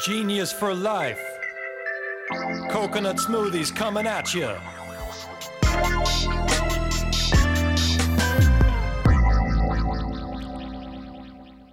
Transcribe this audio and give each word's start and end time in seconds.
Genius 0.00 0.52
for 0.52 0.74
life. 0.74 1.20
Coconut 2.70 3.16
smoothies 3.16 3.74
coming 3.74 4.06
at 4.06 4.34
you. 4.34 4.48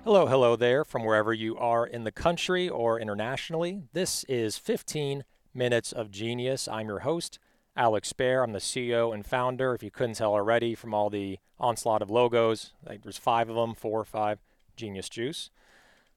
Hello, 0.04 0.25
hello 0.25 0.55
there 0.55 0.86
from 0.86 1.04
wherever 1.04 1.34
you 1.34 1.57
are 1.57 1.86
in 1.86 2.05
the 2.05 2.12
country 2.12 2.70
or 2.70 2.99
internationally. 2.99 3.84
This 3.91 4.23
is 4.30 4.58
15 4.58 5.26
Minutes 5.53 5.91
of 5.91 6.09
Genius. 6.09 6.67
I'm 6.67 6.88
your 6.88 6.99
host, 6.99 7.40
Alex 7.76 8.08
Spare. 8.09 8.44
I'm 8.44 8.53
the 8.53 8.59
CEO 8.59 9.13
and 9.13 9.26
founder, 9.26 9.76
if 9.76 9.84
you 9.84 9.91
couldn't 9.91 10.16
tell 10.16 10.31
already 10.31 10.76
from 10.76 10.94
all 10.94 11.09
the 11.09 11.40
onslaught 11.59 12.02
of 12.02 12.09
logos. 12.09 12.73
Like 12.88 13.03
there's 13.03 13.17
five 13.17 13.49
of 13.49 13.55
them, 13.55 13.73
four 13.73 13.99
or 13.99 14.05
five, 14.05 14.40
Genius 14.77 15.09
Juice. 15.09 15.49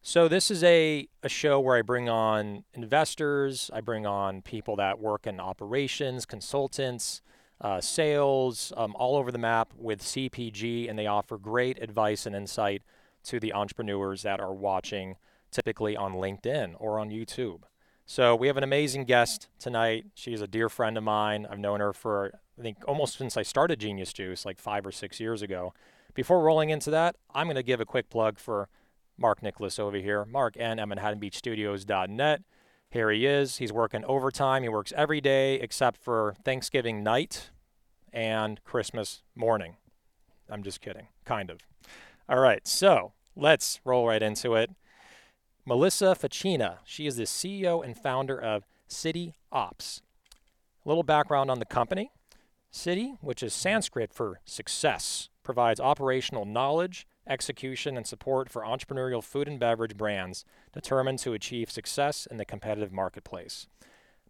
So 0.08 0.28
this 0.28 0.52
is 0.52 0.62
a, 0.62 1.08
a 1.24 1.28
show 1.28 1.58
where 1.58 1.76
I 1.76 1.82
bring 1.82 2.08
on 2.08 2.62
investors, 2.74 3.72
I 3.74 3.80
bring 3.80 4.06
on 4.06 4.40
people 4.40 4.76
that 4.76 5.00
work 5.00 5.26
in 5.26 5.40
operations, 5.40 6.24
consultants, 6.24 7.22
uh, 7.60 7.80
sales, 7.80 8.72
um, 8.76 8.94
all 8.94 9.16
over 9.16 9.32
the 9.32 9.38
map 9.38 9.72
with 9.76 10.00
CPG, 10.00 10.88
and 10.88 10.96
they 10.96 11.08
offer 11.08 11.38
great 11.38 11.82
advice 11.82 12.24
and 12.24 12.36
insight 12.36 12.82
to 13.24 13.40
the 13.40 13.52
entrepreneurs 13.52 14.22
that 14.22 14.38
are 14.38 14.54
watching, 14.54 15.16
typically 15.50 15.96
on 15.96 16.12
LinkedIn 16.12 16.76
or 16.78 17.00
on 17.00 17.10
YouTube. 17.10 17.62
So 18.04 18.36
we 18.36 18.46
have 18.46 18.56
an 18.56 18.62
amazing 18.62 19.06
guest 19.06 19.48
tonight. 19.58 20.06
She's 20.14 20.40
a 20.40 20.46
dear 20.46 20.68
friend 20.68 20.96
of 20.96 21.02
mine. 21.02 21.48
I've 21.50 21.58
known 21.58 21.80
her 21.80 21.92
for 21.92 22.30
I 22.56 22.62
think 22.62 22.76
almost 22.86 23.18
since 23.18 23.36
I 23.36 23.42
started 23.42 23.80
Genius 23.80 24.12
Juice, 24.12 24.46
like 24.46 24.60
five 24.60 24.86
or 24.86 24.92
six 24.92 25.18
years 25.18 25.42
ago. 25.42 25.74
Before 26.14 26.44
rolling 26.44 26.70
into 26.70 26.92
that, 26.92 27.16
I'm 27.34 27.48
going 27.48 27.56
to 27.56 27.64
give 27.64 27.80
a 27.80 27.84
quick 27.84 28.08
plug 28.08 28.38
for 28.38 28.68
Mark 29.18 29.42
Nicholas 29.42 29.78
over 29.78 29.96
here. 29.96 30.24
Mark 30.24 30.56
N 30.58 30.78
and 30.78 31.34
Studios.net. 31.34 32.42
Here 32.90 33.10
he 33.10 33.26
is. 33.26 33.56
He's 33.58 33.72
working 33.72 34.04
overtime. 34.04 34.62
He 34.62 34.68
works 34.68 34.92
every 34.96 35.20
day 35.20 35.56
except 35.56 36.00
for 36.00 36.34
Thanksgiving 36.44 37.02
night 37.02 37.50
and 38.12 38.62
Christmas 38.64 39.22
morning. 39.34 39.76
I'm 40.48 40.62
just 40.62 40.80
kidding, 40.80 41.08
kind 41.24 41.50
of. 41.50 41.60
All 42.28 42.38
right, 42.38 42.66
so 42.66 43.12
let's 43.34 43.80
roll 43.84 44.06
right 44.06 44.22
into 44.22 44.54
it. 44.54 44.70
Melissa 45.64 46.16
Facchina. 46.18 46.78
She 46.84 47.06
is 47.06 47.16
the 47.16 47.24
CEO 47.24 47.84
and 47.84 47.96
founder 47.96 48.40
of 48.40 48.64
Siddhi 48.88 49.34
Ops. 49.50 50.00
A 50.84 50.88
little 50.88 51.02
background 51.02 51.50
on 51.50 51.58
the 51.58 51.64
company. 51.64 52.10
Siddhi, 52.72 53.16
which 53.20 53.42
is 53.42 53.52
Sanskrit 53.52 54.12
for 54.12 54.40
success, 54.44 55.28
provides 55.42 55.80
operational 55.80 56.44
knowledge, 56.44 57.06
execution, 57.26 57.96
and 57.96 58.06
support 58.06 58.50
for 58.50 58.62
entrepreneurial 58.62 59.22
food 59.22 59.48
and 59.48 59.58
beverage 59.58 59.96
brands 59.96 60.44
determined 60.72 61.18
to 61.20 61.32
achieve 61.32 61.70
success 61.70 62.26
in 62.30 62.36
the 62.36 62.44
competitive 62.44 62.92
marketplace. 62.92 63.66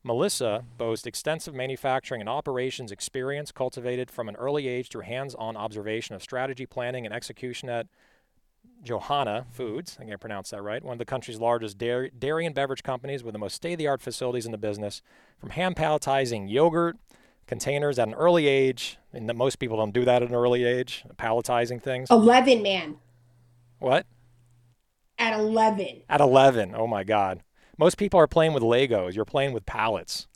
Melissa 0.03 0.65
boasts 0.79 1.07
extensive 1.07 1.53
manufacturing 1.53 2.21
and 2.21 2.31
operations 2.31 2.93
experience 2.93 3.51
cultivated 3.51 4.11
from 4.11 4.29
an 4.29 4.37
early 4.37 4.69
age 4.69 4.89
through 4.89 5.03
hands 5.03 5.35
on 5.35 5.57
observation 5.57 6.15
of 6.15 6.23
strategy 6.23 6.65
planning 6.65 7.05
and 7.05 7.15
execution 7.15 7.69
at 7.69 7.89
Johanna 8.83 9.47
Foods, 9.51 9.97
I 9.99 10.03
think 10.03 10.13
I 10.13 10.17
pronounced 10.17 10.53
that 10.53 10.63
right, 10.63 10.83
one 10.83 10.93
of 10.93 10.99
the 10.99 11.05
country's 11.05 11.41
largest 11.41 11.77
dairy, 11.77 12.13
dairy 12.17 12.47
and 12.47 12.55
beverage 12.55 12.83
companies 12.83 13.25
with 13.25 13.33
the 13.33 13.39
most 13.39 13.55
state 13.55 13.73
of 13.73 13.79
the 13.79 13.89
art 13.89 14.01
facilities 14.01 14.47
in 14.47 14.53
the 14.53 14.59
business, 14.59 15.03
from 15.39 15.51
hand 15.51 15.75
palletizing 15.77 16.49
yogurt 16.49 16.97
containers 17.47 17.99
at 17.99 18.09
an 18.09 18.15
early 18.15 18.47
age, 18.47 18.99
and 19.13 19.29
that 19.29 19.35
most 19.35 19.59
people 19.59 19.77
don't 19.77 19.93
do 19.93 20.05
that 20.05 20.23
at 20.23 20.29
an 20.29 20.35
early 20.35 20.65
age, 20.65 21.05
palletizing 21.17 21.83
things. 21.83 22.09
11, 22.11 22.63
man. 22.63 22.97
What? 23.79 24.07
At 25.19 25.39
11. 25.39 26.03
At 26.09 26.21
11. 26.21 26.75
Oh 26.77 26.87
my 26.87 27.05
God. 27.05 27.43
Most 27.79 27.99
people 27.99 28.19
are 28.19 28.27
playing 28.27 28.53
with 28.53 28.63
Legos. 28.63 29.15
You're 29.15 29.25
playing 29.25 29.53
with 29.53 29.67
pallets. 29.67 30.27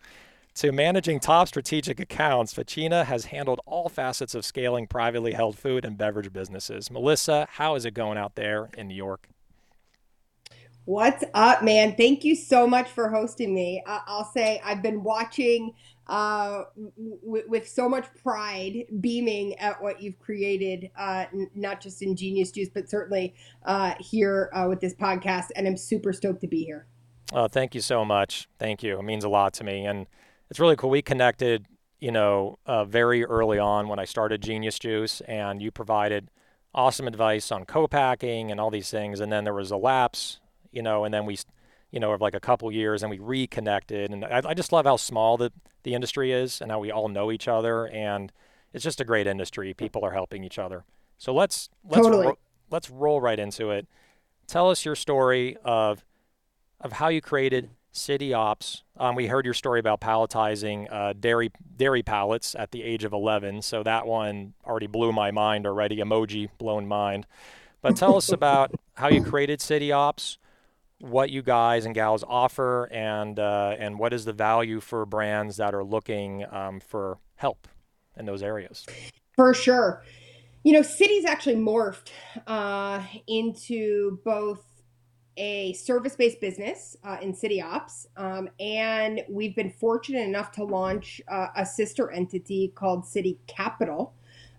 To 0.54 0.72
managing 0.72 1.20
top 1.20 1.48
strategic 1.48 2.00
accounts, 2.00 2.52
Facchina 2.52 3.04
has 3.04 3.26
handled 3.26 3.60
all 3.66 3.88
facets 3.88 4.34
of 4.34 4.44
scaling 4.44 4.86
privately 4.86 5.32
held 5.32 5.56
food 5.56 5.84
and 5.84 5.96
beverage 5.96 6.32
businesses. 6.32 6.90
Melissa, 6.90 7.46
how 7.52 7.76
is 7.76 7.84
it 7.84 7.94
going 7.94 8.18
out 8.18 8.34
there 8.34 8.68
in 8.76 8.88
New 8.88 8.94
York? 8.94 9.28
What's 10.84 11.22
up, 11.34 11.62
man? 11.62 11.94
Thank 11.94 12.24
you 12.24 12.34
so 12.34 12.66
much 12.66 12.90
for 12.90 13.08
hosting 13.08 13.54
me. 13.54 13.82
Uh, 13.86 14.00
I'll 14.06 14.30
say 14.32 14.60
I've 14.64 14.82
been 14.82 15.02
watching 15.04 15.72
uh, 16.10 16.64
w- 16.76 17.44
with 17.48 17.68
so 17.68 17.88
much 17.88 18.06
pride, 18.22 18.84
beaming 19.00 19.54
at 19.60 19.80
what 19.80 20.02
you've 20.02 20.18
created, 20.18 20.90
uh, 20.98 21.26
n- 21.32 21.48
not 21.54 21.80
just 21.80 22.02
in 22.02 22.16
Genius 22.16 22.50
Juice, 22.50 22.68
but 22.68 22.90
certainly 22.90 23.34
uh, 23.64 23.94
here 24.00 24.50
uh, 24.52 24.66
with 24.68 24.80
this 24.80 24.92
podcast. 24.92 25.46
And 25.54 25.68
I'm 25.68 25.76
super 25.76 26.12
stoked 26.12 26.40
to 26.40 26.48
be 26.48 26.64
here. 26.64 26.88
Oh, 27.32 27.46
thank 27.46 27.76
you 27.76 27.80
so 27.80 28.04
much. 28.04 28.48
Thank 28.58 28.82
you. 28.82 28.98
It 28.98 29.04
means 29.04 29.22
a 29.22 29.28
lot 29.28 29.54
to 29.54 29.64
me. 29.64 29.86
And 29.86 30.08
it's 30.50 30.58
really 30.58 30.74
cool. 30.74 30.90
We 30.90 31.00
connected, 31.00 31.66
you 32.00 32.10
know, 32.10 32.58
uh, 32.66 32.84
very 32.84 33.24
early 33.24 33.60
on 33.60 33.86
when 33.86 34.00
I 34.00 34.04
started 34.04 34.42
Genius 34.42 34.80
Juice, 34.80 35.20
and 35.22 35.62
you 35.62 35.70
provided 35.70 36.28
awesome 36.74 37.06
advice 37.06 37.52
on 37.52 37.64
co-packing 37.66 38.50
and 38.50 38.60
all 38.60 38.70
these 38.70 38.90
things. 38.90 39.20
And 39.20 39.30
then 39.30 39.44
there 39.44 39.54
was 39.54 39.70
a 39.70 39.76
lapse, 39.76 40.40
you 40.72 40.82
know, 40.82 41.04
and 41.04 41.14
then 41.14 41.24
we, 41.24 41.38
you 41.90 42.00
know, 42.00 42.12
of 42.12 42.20
like 42.20 42.34
a 42.34 42.40
couple 42.40 42.70
years, 42.70 43.02
and 43.02 43.10
we 43.10 43.18
reconnected. 43.18 44.10
And 44.10 44.24
I, 44.24 44.42
I 44.44 44.54
just 44.54 44.72
love 44.72 44.86
how 44.86 44.96
small 44.96 45.36
the 45.36 45.52
the 45.82 45.94
industry 45.94 46.32
is, 46.32 46.60
and 46.60 46.70
how 46.70 46.78
we 46.78 46.90
all 46.90 47.08
know 47.08 47.30
each 47.32 47.48
other, 47.48 47.86
and 47.88 48.32
it's 48.72 48.84
just 48.84 49.00
a 49.00 49.04
great 49.04 49.26
industry. 49.26 49.74
People 49.74 50.04
are 50.04 50.12
helping 50.12 50.44
each 50.44 50.58
other. 50.58 50.84
So 51.18 51.34
let's 51.34 51.68
let's 51.84 52.02
totally. 52.02 52.26
ro- 52.28 52.38
let's 52.70 52.90
roll 52.90 53.20
right 53.20 53.38
into 53.38 53.70
it. 53.70 53.86
Tell 54.46 54.70
us 54.70 54.84
your 54.84 54.94
story 54.94 55.56
of 55.64 56.04
of 56.80 56.92
how 56.92 57.08
you 57.08 57.20
created 57.20 57.70
Siddhi 57.92 58.34
Ops. 58.34 58.84
Um, 58.96 59.14
we 59.14 59.26
heard 59.26 59.44
your 59.44 59.54
story 59.54 59.80
about 59.80 60.00
palletizing 60.00 60.90
uh, 60.92 61.12
dairy 61.18 61.50
dairy 61.76 62.02
pallets 62.02 62.54
at 62.54 62.70
the 62.70 62.82
age 62.82 63.04
of 63.04 63.12
11, 63.12 63.62
so 63.62 63.82
that 63.82 64.06
one 64.06 64.54
already 64.64 64.86
blew 64.86 65.12
my 65.12 65.30
mind 65.30 65.66
already. 65.66 65.96
Emoji 65.96 66.48
blown 66.58 66.86
mind. 66.86 67.26
But 67.82 67.96
tell 67.96 68.16
us 68.16 68.28
about 68.32 68.72
how 68.94 69.08
you 69.08 69.24
created 69.24 69.60
Siddhi 69.60 69.94
Ops, 69.94 70.38
what 71.00 71.30
you 71.30 71.42
guys 71.42 71.86
and 71.86 71.94
gals 71.94 72.24
offer, 72.26 72.84
and 72.92 73.38
uh, 73.38 73.74
and 73.78 73.98
what 73.98 74.12
is 74.12 74.24
the 74.24 74.32
value 74.32 74.80
for 74.80 75.04
brands 75.06 75.56
that 75.56 75.74
are 75.74 75.84
looking 75.84 76.44
um, 76.50 76.80
for 76.80 77.18
help 77.36 77.66
in 78.16 78.26
those 78.26 78.42
areas. 78.42 78.86
For 79.36 79.54
sure. 79.54 80.04
You 80.62 80.74
know, 80.74 80.80
Siddhi's 80.80 81.24
actually 81.24 81.56
morphed 81.56 82.10
uh, 82.46 83.02
into 83.26 84.18
both 84.24 84.62
a 85.36 85.72
service 85.72 86.14
based 86.16 86.38
business 86.40 86.96
uh, 87.02 87.16
in 87.22 87.32
Siddhi 87.32 87.64
Ops. 87.64 88.06
Um, 88.16 88.50
and 88.60 89.22
we've 89.28 89.56
been 89.56 89.70
fortunate 89.70 90.22
enough 90.26 90.52
to 90.52 90.64
launch 90.64 91.20
uh, 91.28 91.46
a 91.56 91.64
sister 91.64 92.10
entity 92.10 92.72
called 92.74 93.04
Siddhi 93.04 93.38
Capital 93.46 94.12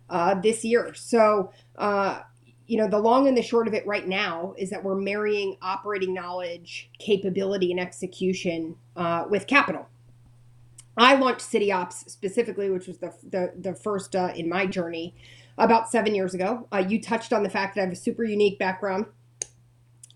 uh, 0.09 0.35
this 0.35 0.65
year. 0.65 0.93
So, 0.95 1.51
uh, 1.77 2.21
you 2.67 2.77
know, 2.77 2.87
the 2.87 2.99
long 2.99 3.27
and 3.27 3.35
the 3.35 3.41
short 3.41 3.67
of 3.67 3.73
it 3.73 3.85
right 3.85 4.07
now 4.07 4.53
is 4.57 4.69
that 4.69 4.83
we're 4.83 4.95
marrying 4.95 5.57
operating 5.61 6.13
knowledge, 6.13 6.89
capability, 6.99 7.71
and 7.71 7.79
execution 7.79 8.75
uh, 8.95 9.25
with 9.29 9.47
capital. 9.47 9.87
I 10.97 11.15
launched 11.15 11.41
Siddhi 11.41 11.73
Ops 11.73 12.11
specifically, 12.11 12.69
which 12.69 12.87
was 12.87 12.99
the, 12.99 13.13
the, 13.29 13.53
the 13.57 13.73
first 13.73 14.15
uh, 14.15 14.31
in 14.35 14.49
my 14.49 14.65
journey 14.65 15.15
about 15.57 15.89
seven 15.89 16.15
years 16.15 16.33
ago. 16.33 16.67
you 16.87 17.01
touched 17.01 17.33
on 17.33 17.43
the 17.43 17.49
fact 17.49 17.75
that 17.75 17.81
I 17.81 17.83
have 17.85 17.93
a 17.93 17.95
super 17.95 18.23
unique 18.23 18.59
background 18.59 19.05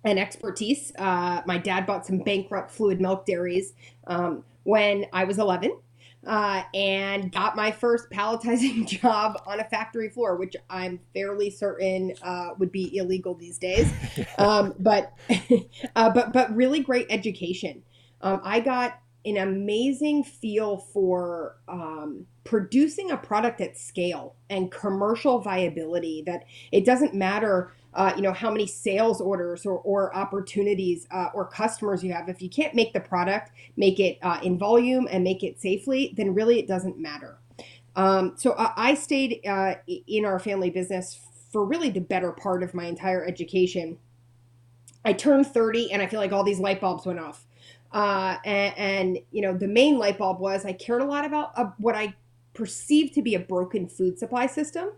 and 0.03 0.19
expertise. 0.19 0.91
Uh, 0.97 1.41
my 1.45 1.57
dad 1.57 1.85
bought 1.85 2.05
some 2.05 2.19
bankrupt 2.19 2.71
fluid 2.71 3.01
milk 3.01 3.25
dairies 3.25 3.73
um, 4.07 4.43
when 4.63 5.05
I 5.11 5.23
was 5.25 5.39
11. 5.39 5.77
Uh, 6.25 6.63
and 6.73 7.31
got 7.31 7.55
my 7.55 7.71
first 7.71 8.09
palletizing 8.09 8.87
job 9.01 9.39
on 9.45 9.59
a 9.59 9.63
factory 9.63 10.09
floor, 10.09 10.37
which 10.37 10.55
I'm 10.69 10.99
fairly 11.13 11.51
certain 11.51 12.13
uh, 12.23 12.49
would 12.57 12.71
be 12.71 12.97
illegal 12.97 13.35
these 13.35 13.57
days. 13.57 13.91
Um, 14.37 14.73
but, 14.79 15.13
uh, 15.95 16.09
but, 16.09 16.33
but 16.33 16.53
really 16.55 16.81
great 16.81 17.07
education. 17.09 17.83
Um, 18.21 18.41
I 18.43 18.59
got 18.59 18.99
an 19.25 19.37
amazing 19.37 20.23
feel 20.23 20.77
for 20.77 21.57
um, 21.67 22.25
producing 22.43 23.11
a 23.11 23.17
product 23.17 23.59
at 23.59 23.77
scale 23.77 24.35
and 24.49 24.71
commercial 24.71 25.39
viability. 25.39 26.23
That 26.25 26.45
it 26.71 26.85
doesn't 26.85 27.13
matter 27.13 27.71
uh, 27.95 28.13
you 28.15 28.21
know 28.21 28.33
how 28.33 28.51
many 28.51 28.67
sales 28.67 29.21
orders 29.21 29.65
or, 29.65 29.79
or 29.79 30.15
opportunities 30.15 31.07
uh, 31.11 31.29
or 31.33 31.47
customers 31.47 32.03
you 32.03 32.11
have. 32.11 32.29
If 32.29 32.41
you 32.41 32.49
can't 32.49 32.75
make 32.75 32.93
the 32.93 32.99
product 32.99 33.51
make 33.77 33.99
it 33.99 34.19
uh, 34.21 34.39
in 34.43 34.57
volume 34.57 35.07
and 35.09 35.23
make 35.23 35.43
it 35.43 35.59
safely 35.59 36.13
then 36.17 36.33
really 36.33 36.59
it 36.59 36.67
doesn't 36.67 36.99
matter. 36.99 37.39
Um, 37.95 38.33
so 38.35 38.55
i 38.57 38.93
stayed 38.93 39.39
uh, 39.47 39.75
in 39.87 40.25
our 40.25 40.37
family 40.37 40.69
business 40.69 41.17
for 41.51 41.63
really 41.65 41.89
the 41.89 42.01
better 42.01 42.33
part 42.33 42.61
of 42.61 42.73
my 42.73 42.85
entire 42.85 43.25
education. 43.25 43.97
I 45.05 45.13
turned 45.13 45.47
30 45.47 45.93
and 45.93 46.01
i 46.01 46.07
feel 46.07 46.19
like 46.19 46.33
all 46.33 46.43
these 46.43 46.59
light 46.59 46.81
bulbs 46.81 47.05
went 47.05 47.19
off. 47.19 47.45
Uh, 47.93 48.37
and, 48.43 48.77
and, 48.77 49.19
you 49.31 49.41
know 49.41 49.57
the 49.57 49.67
main 49.67 49.97
light 49.97 50.17
bulb 50.17 50.39
was 50.41 50.65
i 50.65 50.73
cared 50.73 51.01
a 51.01 51.05
lot 51.05 51.23
about 51.23 51.51
uh, 51.55 51.69
what 51.77 51.95
i 51.95 52.13
perceived 52.53 53.13
to 53.13 53.21
be 53.21 53.35
a 53.35 53.39
broken 53.39 53.87
food 53.87 54.17
supply 54.19 54.47
system 54.47 54.89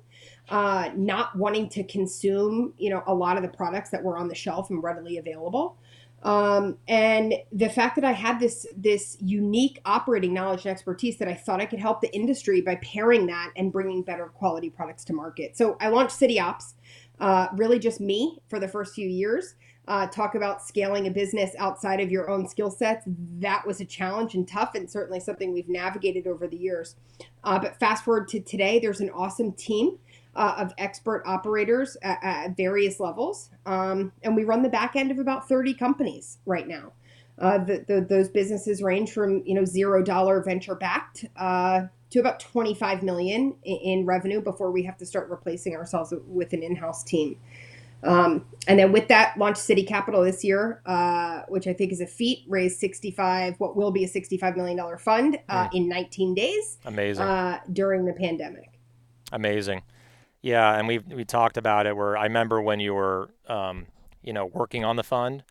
uh, 0.50 0.90
not 0.96 1.36
wanting 1.36 1.70
to 1.70 1.84
consume, 1.84 2.74
you 2.78 2.90
know, 2.90 3.04
a 3.08 3.14
lot 3.14 3.38
of 3.38 3.44
the 3.44 3.50
products 3.50 3.90
that 3.90 4.04
were 4.04 4.18
on 4.18 4.28
the 4.28 4.36
shelf 4.36 4.70
and 4.70 4.82
readily 4.82 5.18
available. 5.18 5.78
Um, 6.24 6.78
and 6.88 7.36
the 7.52 7.70
fact 7.70 7.96
that 7.96 8.04
I 8.04 8.12
had 8.12 8.40
this 8.40 8.66
this 8.76 9.18
unique 9.22 9.80
operating 9.86 10.34
knowledge 10.34 10.66
and 10.66 10.72
expertise 10.72 11.18
that 11.18 11.28
I 11.28 11.36
thought 11.36 11.62
I 11.62 11.66
could 11.66 11.80
help 11.80 12.02
the 12.02 12.14
industry 12.14 12.62
by 12.62 12.76
pairing 12.78 13.28
that 13.28 13.52
and 13.56 13.72
bringing 13.72 14.02
better 14.02 14.26
quality 14.26 14.70
products 14.70 15.06
to 15.06 15.14
market. 15.14 15.56
So 15.56 15.78
I 15.80 15.90
launched 15.90 16.20
Siddhi 16.20 16.42
Ops, 16.42 16.74
uh, 17.20 17.48
really 17.56 17.78
just 17.78 18.02
me 18.02 18.40
for 18.50 18.60
the 18.60 18.68
first 18.68 18.96
few 18.96 19.08
years. 19.08 19.56
Uh, 19.88 20.06
talk 20.08 20.36
about 20.36 20.62
scaling 20.62 21.08
a 21.08 21.12
business 21.12 21.52
outside 21.58 22.02
of 22.02 22.12
your 22.12 22.30
own 22.30 22.46
skill 22.46 22.70
sets. 22.70 23.06
That 23.40 23.66
was 23.66 23.80
a 23.80 23.86
challenge 23.86 24.36
and 24.36 24.46
tough, 24.46 24.76
and 24.76 24.90
certainly 24.90 25.22
something 25.22 25.54
we've 25.54 25.70
navigated 25.70 26.28
over 26.28 26.46
the 26.46 26.58
years. 26.58 26.96
Uh, 27.44 27.58
but 27.58 27.80
fast 27.80 28.04
forward 28.04 28.28
to 28.30 28.42
today, 28.42 28.80
there's 28.80 29.00
an 29.00 29.10
awesome 29.12 29.54
team 29.54 29.98
uh, 30.38 30.56
of 30.60 30.74
expert 30.78 31.24
operators 31.26 31.98
at, 32.04 32.20
at 32.22 32.56
various 32.56 33.00
levels. 33.00 33.50
Um, 33.66 34.14
and 34.24 34.36
we 34.36 34.44
run 34.44 34.62
the 34.62 34.70
back 34.70 34.96
end 34.96 35.12
of 35.12 35.20
about 35.20 35.50
30 35.50 35.74
companies 35.74 36.38
right 36.46 36.68
now. 36.68 36.94
Uh, 37.40 37.58
the, 37.58 37.84
the, 37.88 38.02
those 38.02 38.30
businesses 38.30 38.82
range 38.82 39.12
from 39.12 39.44
you 39.46 39.54
know 39.54 39.64
zero 39.64 40.02
dollar 40.02 40.42
venture 40.42 40.74
backed 40.74 41.26
uh, 41.36 41.82
to 42.10 42.20
about 42.20 42.40
25 42.40 43.04
million 43.04 43.56
in, 43.64 43.78
in, 43.78 44.06
revenue 44.06 44.42
before 44.42 44.72
we 44.72 44.82
have 44.82 44.98
to 44.98 45.06
start 45.06 45.30
replacing 45.30 45.76
ourselves 45.76 46.14
with 46.26 46.54
an 46.54 46.64
in-house 46.64 47.04
team. 47.04 47.38
Um, 48.04 48.46
and 48.68 48.80
then 48.80 48.92
with 48.92 49.08
that, 49.10 49.38
launched 49.38 49.60
Siddhi 49.60 49.88
Capital 49.88 50.24
this 50.24 50.44
year, 50.44 50.82
uh, 50.86 51.42
which 51.48 51.68
I 51.68 51.74
think 51.74 51.92
is 51.92 52.00
a 52.00 52.08
feat. 52.08 52.44
Raised 52.48 52.80
65, 52.80 53.60
what 53.60 53.76
will 53.76 53.92
be 53.92 54.04
a 54.04 54.08
65 54.08 54.56
million 54.56 54.78
dollar 54.78 54.98
fund 54.98 55.38
uh, 55.50 55.68
mm. 55.68 55.76
in 55.76 55.90
19 55.90 56.34
days. 56.34 56.78
Amazing. 56.86 57.24
Uh, 57.24 57.60
during 57.72 58.06
the 58.06 58.14
pandemic. 58.14 58.80
Amazing. 59.32 59.84
Yeah, 60.42 60.78
and 60.78 60.88
we 60.88 61.00
we 61.00 61.26
talked 61.26 61.58
about 61.58 61.88
it. 61.88 61.96
Where 61.96 62.18
I 62.18 62.24
remember 62.24 62.62
when 62.62 62.80
you 62.80 62.94
were, 62.94 63.32
um, 63.48 63.88
you 64.22 64.34
know, 64.34 64.46
working 64.46 64.86
on 64.86 64.96
the 64.96 65.04
fund, 65.04 65.44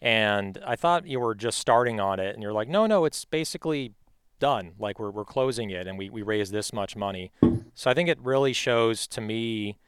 and 0.00 0.58
I 0.64 0.76
thought 0.76 1.06
you 1.06 1.20
were 1.20 1.34
just 1.34 1.58
starting 1.58 2.00
on 2.00 2.20
it, 2.20 2.34
and 2.34 2.42
you're 2.42 2.52
like, 2.52 2.68
no, 2.68 2.86
no, 2.86 3.04
it's 3.04 3.24
basically 3.24 3.92
done. 4.38 4.72
Like 4.78 4.98
we're 4.98 5.10
we're 5.10 5.24
closing 5.24 5.70
it, 5.70 5.86
and 5.86 5.98
we 5.98 6.08
we 6.08 6.22
raised 6.22 6.52
this 6.52 6.72
much 6.72 6.96
money. 6.96 7.32
So 7.74 7.90
I 7.90 7.94
think 7.94 8.08
it 8.08 8.18
really 8.20 8.52
shows 8.52 9.06
to 9.08 9.20
me 9.20 9.78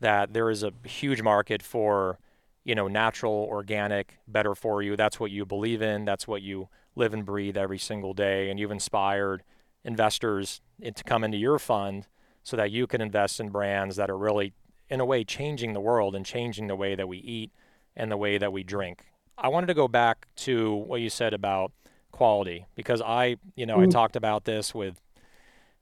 that 0.00 0.32
there 0.32 0.50
is 0.50 0.62
a 0.64 0.72
huge 0.84 1.22
market 1.22 1.62
for, 1.62 2.18
you 2.64 2.74
know, 2.74 2.88
natural, 2.88 3.46
organic, 3.48 4.18
better 4.26 4.54
for 4.54 4.82
you. 4.82 4.96
That's 4.96 5.20
what 5.20 5.30
you 5.30 5.46
believe 5.46 5.80
in. 5.80 6.04
That's 6.04 6.26
what 6.26 6.42
you 6.42 6.68
live 6.96 7.14
and 7.14 7.24
breathe 7.24 7.56
every 7.56 7.78
single 7.78 8.14
day, 8.14 8.50
and 8.50 8.58
you've 8.58 8.72
inspired 8.72 9.44
investors 9.84 10.60
to 10.82 11.04
come 11.04 11.24
into 11.24 11.38
your 11.38 11.58
fund 11.58 12.06
so 12.42 12.56
that 12.56 12.70
you 12.70 12.86
can 12.86 13.00
invest 13.00 13.40
in 13.40 13.50
brands 13.50 13.96
that 13.96 14.10
are 14.10 14.18
really, 14.18 14.52
in 14.88 15.00
a 15.00 15.04
way, 15.04 15.24
changing 15.24 15.72
the 15.72 15.80
world 15.80 16.14
and 16.14 16.26
changing 16.26 16.66
the 16.66 16.76
way 16.76 16.94
that 16.94 17.08
we 17.08 17.18
eat 17.18 17.50
and 17.96 18.10
the 18.10 18.16
way 18.16 18.38
that 18.38 18.52
we 18.52 18.62
drink. 18.62 19.04
I 19.38 19.48
wanted 19.48 19.66
to 19.68 19.74
go 19.74 19.88
back 19.88 20.26
to 20.36 20.74
what 20.74 21.00
you 21.00 21.10
said 21.10 21.34
about 21.34 21.72
quality 22.10 22.66
because 22.74 23.00
I, 23.00 23.36
you 23.56 23.66
know, 23.66 23.78
mm. 23.78 23.84
I 23.84 23.86
talked 23.86 24.16
about 24.16 24.44
this 24.44 24.74
with 24.74 25.00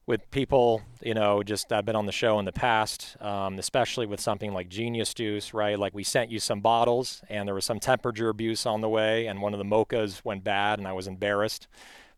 with 0.07 0.29
people, 0.33 0.83
you 1.03 1.15
know, 1.15 1.41
just 1.43 1.73
I've 1.73 1.85
been 1.85 1.95
on 1.95 2.07
the 2.07 2.13
show 2.13 2.41
in 2.41 2.45
the 2.45 2.53
past, 2.53 3.17
um, 3.21 3.61
especially 3.61 4.07
with 4.07 4.19
something 4.19 4.53
like 4.53 4.69
Genius 4.69 5.15
Juice, 5.15 5.55
right? 5.55 5.79
Like 5.79 5.95
we 5.95 6.03
sent 6.03 6.33
you 6.33 6.41
some 6.41 6.61
bottles 6.61 7.23
and 7.29 7.47
there 7.47 7.55
was 7.55 7.65
some 7.65 7.79
temperature 7.79 8.29
abuse 8.29 8.67
on 8.67 8.81
the 8.81 8.89
way, 8.89 9.29
and 9.29 9.41
one 9.41 9.55
of 9.55 9.59
the 9.59 9.65
mochas 9.65 10.25
went 10.25 10.43
bad, 10.43 10.81
and 10.81 10.89
I 10.89 10.95
was 10.95 11.07
embarrassed. 11.07 11.69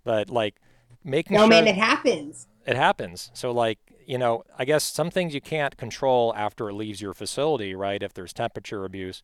But 0.04 0.30
like 0.30 0.54
making 1.04 1.36
no 1.36 1.42
sure, 1.42 1.48
man, 1.48 1.68
it 1.68 1.74
happens. 1.74 2.46
It 2.66 2.76
happens. 2.76 3.30
So 3.34 3.50
like 3.50 3.78
you 4.06 4.18
know, 4.18 4.44
I 4.58 4.64
guess 4.64 4.84
some 4.84 5.10
things 5.10 5.34
you 5.34 5.40
can't 5.40 5.76
control 5.76 6.34
after 6.36 6.68
it 6.68 6.74
leaves 6.74 7.00
your 7.00 7.14
facility, 7.14 7.74
right? 7.74 8.02
If 8.02 8.14
there's 8.14 8.32
temperature 8.32 8.84
abuse. 8.84 9.22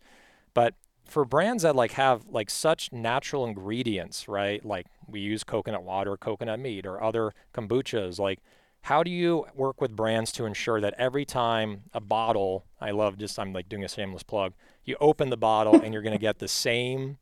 But 0.55 0.75
for 1.05 1.25
brands 1.25 1.63
that 1.63 1.75
like 1.75 1.93
have 1.93 2.27
like 2.29 2.51
such 2.51 2.93
natural 2.93 3.45
ingredients, 3.45 4.29
right? 4.29 4.65
Like 4.65 4.87
we 5.07 5.21
use 5.21 5.43
coconut 5.45 5.83
water, 5.83 6.17
coconut 6.17 6.61
meat, 6.61 6.87
or 6.87 7.03
other 7.03 7.33
kombuchas, 7.55 8.19
like 8.19 8.41
how 8.83 9.03
do 9.03 9.11
you 9.11 9.47
work 9.55 9.81
with 9.81 9.97
brands 9.97 10.33
to 10.33 10.45
ensure 10.45 10.81
that 10.81 10.95
every 10.99 11.25
time 11.25 11.83
a 11.93 12.01
bottle, 12.01 12.65
I 12.81 12.93
love 12.93 13.19
just 13.19 13.39
I'm 13.39 13.53
like 13.53 13.69
doing 13.69 13.85
a 13.85 13.89
shameless 13.89 14.23
plug, 14.23 14.53
you 14.85 14.97
open 15.01 15.31
the 15.31 15.37
bottle 15.37 15.81
and 15.81 15.93
you're 15.93 16.03
going 16.03 16.15
to 16.15 16.21
get 16.21 16.39
the 16.39 16.49
same 16.49 17.19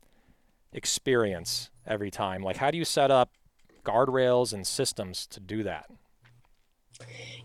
experience 0.71 1.69
every 1.85 2.11
time. 2.11 2.43
Like 2.43 2.57
how 2.57 2.71
do 2.71 2.77
you 2.77 2.85
set 2.85 3.09
up 3.09 3.31
guardrails 3.83 4.53
and 4.53 4.67
systems 4.67 5.25
to 5.27 5.39
do 5.39 5.63
that? 5.63 5.89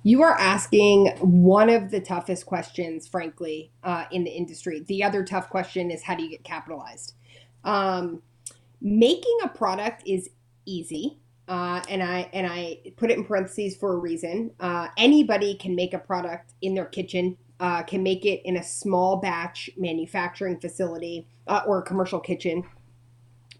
You 0.03 0.23
are 0.23 0.37
asking 0.39 1.17
one 1.21 1.69
of 1.71 1.91
the 1.91 2.01
toughest 2.01 2.47
questions, 2.47 3.07
frankly, 3.07 3.71
uh, 3.85 4.05
in 4.11 4.25
the 4.25 4.31
industry. 4.31 4.85
The 4.87 5.05
other 5.05 5.25
tough 5.25 5.49
question 5.49 5.91
is 5.91 6.03
how 6.03 6.17
do 6.17 6.25
you 6.25 6.31
get 6.31 6.43
capitalized? 6.43 7.15
Um, 7.65 8.23
making 8.81 9.37
a 9.45 9.49
product 9.49 10.03
is 10.07 10.31
easy. 10.67 11.19
Uh, 11.49 11.83
and 11.89 12.03
I 12.03 12.31
and 12.33 12.47
I 12.47 12.79
put 12.97 13.11
it 13.11 13.19
in 13.19 13.25
parentheses 13.25 13.77
for 13.77 13.93
a 13.93 13.97
reason. 13.97 14.53
Uh, 14.61 14.89
anybody 14.97 15.55
can 15.55 15.75
make 15.75 15.93
a 15.93 15.99
product 15.99 16.55
in 16.63 16.75
their 16.75 16.85
kitchen, 16.85 17.37
uh, 17.61 17.83
can 17.83 18.03
make 18.03 18.25
it 18.25 18.43
in 18.45 18.57
a 18.57 18.63
small 18.63 19.17
batch 19.17 19.69
manufacturing 19.77 20.61
facility 20.61 21.27
uh, 21.49 21.63
or 21.67 21.79
a 21.79 21.83
commercial 21.83 22.21
kitchen. 22.21 22.65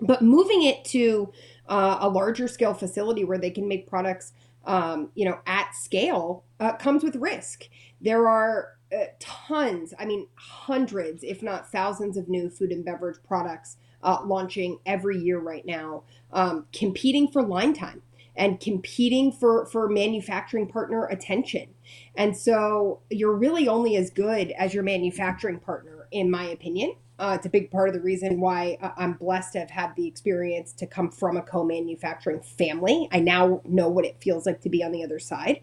But 0.01 0.23
moving 0.23 0.63
it 0.63 0.85
to 0.87 1.33
uh, 1.69 1.99
a 2.01 2.09
larger 2.09 2.49
scale 2.49 2.75
facility 2.75 3.25
where 3.25 3.39
they 3.39 3.51
can 3.51 3.69
make 3.69 3.89
products 3.89 4.33
um, 4.65 5.11
you 5.15 5.25
know, 5.25 5.39
at 5.47 5.75
scale 5.75 6.45
uh, 6.61 6.75
comes 6.75 7.03
with 7.03 7.17
risk. 7.17 7.69
There 8.01 8.29
are 8.29 8.77
uh, 8.93 9.07
tons, 9.19 9.95
I 9.99 10.05
mean, 10.05 10.29
hundreds, 10.35 11.25
if 11.25 11.43
not 11.43 11.71
thousands, 11.71 12.17
of 12.17 12.29
new 12.29 12.51
food 12.51 12.71
and 12.71 12.85
beverage 12.85 13.19
products 13.27 13.77
uh, 14.03 14.19
launching 14.25 14.79
every 14.85 15.19
year 15.19 15.39
right 15.39 15.65
now, 15.65 16.03
um, 16.33 16.67
competing 16.73 17.29
for 17.29 17.43
line 17.43 17.73
time 17.73 18.03
and 18.35 18.61
competing 18.61 19.31
for 19.31 19.67
for 19.67 19.89
manufacturing 19.89 20.67
partner 20.67 21.07
attention. 21.07 21.69
And 22.17 22.37
so 22.37 23.01
you're 23.11 23.37
really 23.37 23.69
only 23.69 23.97
as 23.97 24.11
good 24.11 24.53
as 24.53 24.75
your 24.75 24.83
manufacturing 24.83 25.59
partner, 25.59 26.09
in 26.11 26.31
my 26.31 26.45
opinion. 26.45 26.95
Uh, 27.23 27.35
it's 27.37 27.47
a 27.47 27.49
big 27.49 27.71
part 27.71 27.89
of 27.89 27.95
the 27.95 28.01
reason 28.01 28.41
why 28.41 28.77
uh, 28.83 28.91
I'm 28.97 29.13
blessed 29.13 29.53
to 29.53 29.61
have 29.61 29.71
had 29.71 29.95
the 29.95 30.09
experience 30.09 30.73
to 30.73 30.89
come 30.89 31.09
from 31.09 31.37
a 31.37 31.43
co 31.43 31.63
manufacturing 31.63 32.41
family. 32.41 33.09
I 33.13 33.21
now 33.21 33.61
know 33.65 33.89
what 33.89 34.05
it 34.05 34.17
feels 34.21 34.45
like 34.45 34.61
to 34.63 34.69
be 34.69 34.83
on 34.83 34.91
the 34.91 35.05
other 35.05 35.21
side 35.21 35.61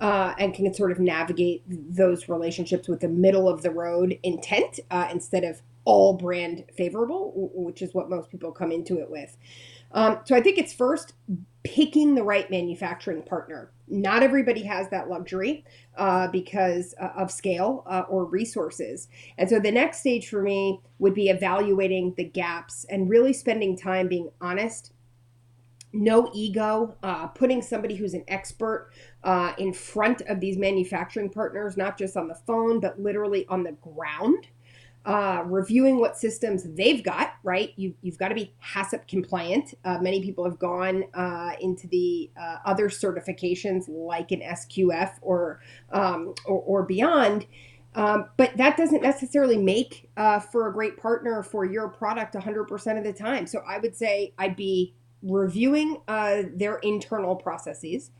uh, 0.00 0.34
and 0.38 0.54
can 0.54 0.72
sort 0.72 0.92
of 0.92 1.00
navigate 1.00 1.64
those 1.66 2.28
relationships 2.28 2.86
with 2.86 3.00
the 3.00 3.08
middle 3.08 3.48
of 3.48 3.62
the 3.62 3.72
road 3.72 4.16
intent 4.22 4.78
uh, 4.92 5.08
instead 5.10 5.42
of 5.42 5.60
all 5.84 6.12
brand 6.12 6.66
favorable, 6.76 7.50
which 7.52 7.82
is 7.82 7.92
what 7.92 8.08
most 8.08 8.30
people 8.30 8.52
come 8.52 8.70
into 8.70 9.00
it 9.00 9.10
with. 9.10 9.36
Um, 9.90 10.20
so 10.24 10.36
I 10.36 10.40
think 10.40 10.56
it's 10.56 10.72
first 10.72 11.14
picking 11.64 12.14
the 12.14 12.22
right 12.22 12.50
manufacturing 12.50 13.22
partner. 13.22 13.70
Not 13.88 14.22
everybody 14.22 14.62
has 14.64 14.88
that 14.88 15.08
luxury 15.08 15.64
uh, 15.96 16.28
because 16.28 16.94
uh, 17.00 17.10
of 17.16 17.30
scale 17.30 17.84
uh, 17.86 18.02
or 18.08 18.24
resources. 18.24 19.08
And 19.38 19.48
so 19.48 19.60
the 19.60 19.70
next 19.70 20.00
stage 20.00 20.28
for 20.28 20.42
me 20.42 20.80
would 20.98 21.14
be 21.14 21.28
evaluating 21.28 22.14
the 22.16 22.24
gaps 22.24 22.84
and 22.88 23.08
really 23.08 23.32
spending 23.32 23.76
time 23.76 24.08
being 24.08 24.30
honest. 24.40 24.92
No 25.92 26.30
ego, 26.32 26.96
uh, 27.02 27.26
putting 27.28 27.60
somebody 27.60 27.96
who's 27.96 28.14
an 28.14 28.24
expert 28.26 28.90
uh, 29.22 29.52
in 29.58 29.74
front 29.74 30.22
of 30.22 30.40
these 30.40 30.56
manufacturing 30.56 31.28
partners, 31.28 31.76
not 31.76 31.98
just 31.98 32.16
on 32.16 32.28
the 32.28 32.34
phone, 32.34 32.80
but 32.80 32.98
literally 32.98 33.46
on 33.48 33.62
the 33.62 33.72
ground 33.72 34.46
uh, 35.04 35.42
reviewing 35.46 35.98
what 35.98 36.16
systems 36.16 36.64
they've 36.74 37.02
got, 37.02 37.34
right? 37.42 37.72
You, 37.76 37.94
you've 38.02 38.18
got 38.18 38.28
to 38.28 38.34
be 38.34 38.54
HACCP 38.64 39.08
compliant. 39.08 39.74
Uh, 39.84 39.98
many 39.98 40.22
people 40.22 40.44
have 40.44 40.58
gone 40.58 41.04
uh, 41.14 41.52
into 41.60 41.88
the 41.88 42.30
uh, 42.40 42.58
other 42.64 42.88
certifications 42.88 43.84
like 43.88 44.30
an 44.30 44.40
SQF 44.40 45.14
or, 45.20 45.60
um, 45.90 46.34
or, 46.46 46.60
or, 46.60 46.82
beyond. 46.84 47.46
Um, 47.94 48.28
but 48.36 48.56
that 48.56 48.76
doesn't 48.76 49.02
necessarily 49.02 49.58
make 49.58 50.08
uh, 50.16 50.38
for 50.38 50.68
a 50.68 50.72
great 50.72 50.96
partner 50.96 51.42
for 51.42 51.64
your 51.64 51.88
product 51.88 52.34
100% 52.34 52.98
of 52.98 53.04
the 53.04 53.12
time. 53.12 53.46
So 53.46 53.62
I 53.66 53.78
would 53.78 53.96
say 53.96 54.32
I'd 54.38 54.56
be 54.56 54.94
reviewing 55.22 56.00
uh, 56.08 56.42
their 56.54 56.76
internal 56.78 57.36
processes 57.36 58.10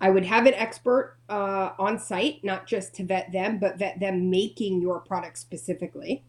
I 0.00 0.10
would 0.10 0.24
have 0.24 0.46
an 0.46 0.54
expert 0.54 1.16
uh, 1.28 1.70
on 1.78 1.98
site, 1.98 2.42
not 2.42 2.66
just 2.66 2.94
to 2.94 3.04
vet 3.04 3.32
them, 3.32 3.58
but 3.58 3.78
vet 3.78 4.00
them 4.00 4.30
making 4.30 4.82
your 4.82 5.00
product 5.00 5.38
specifically. 5.38 6.24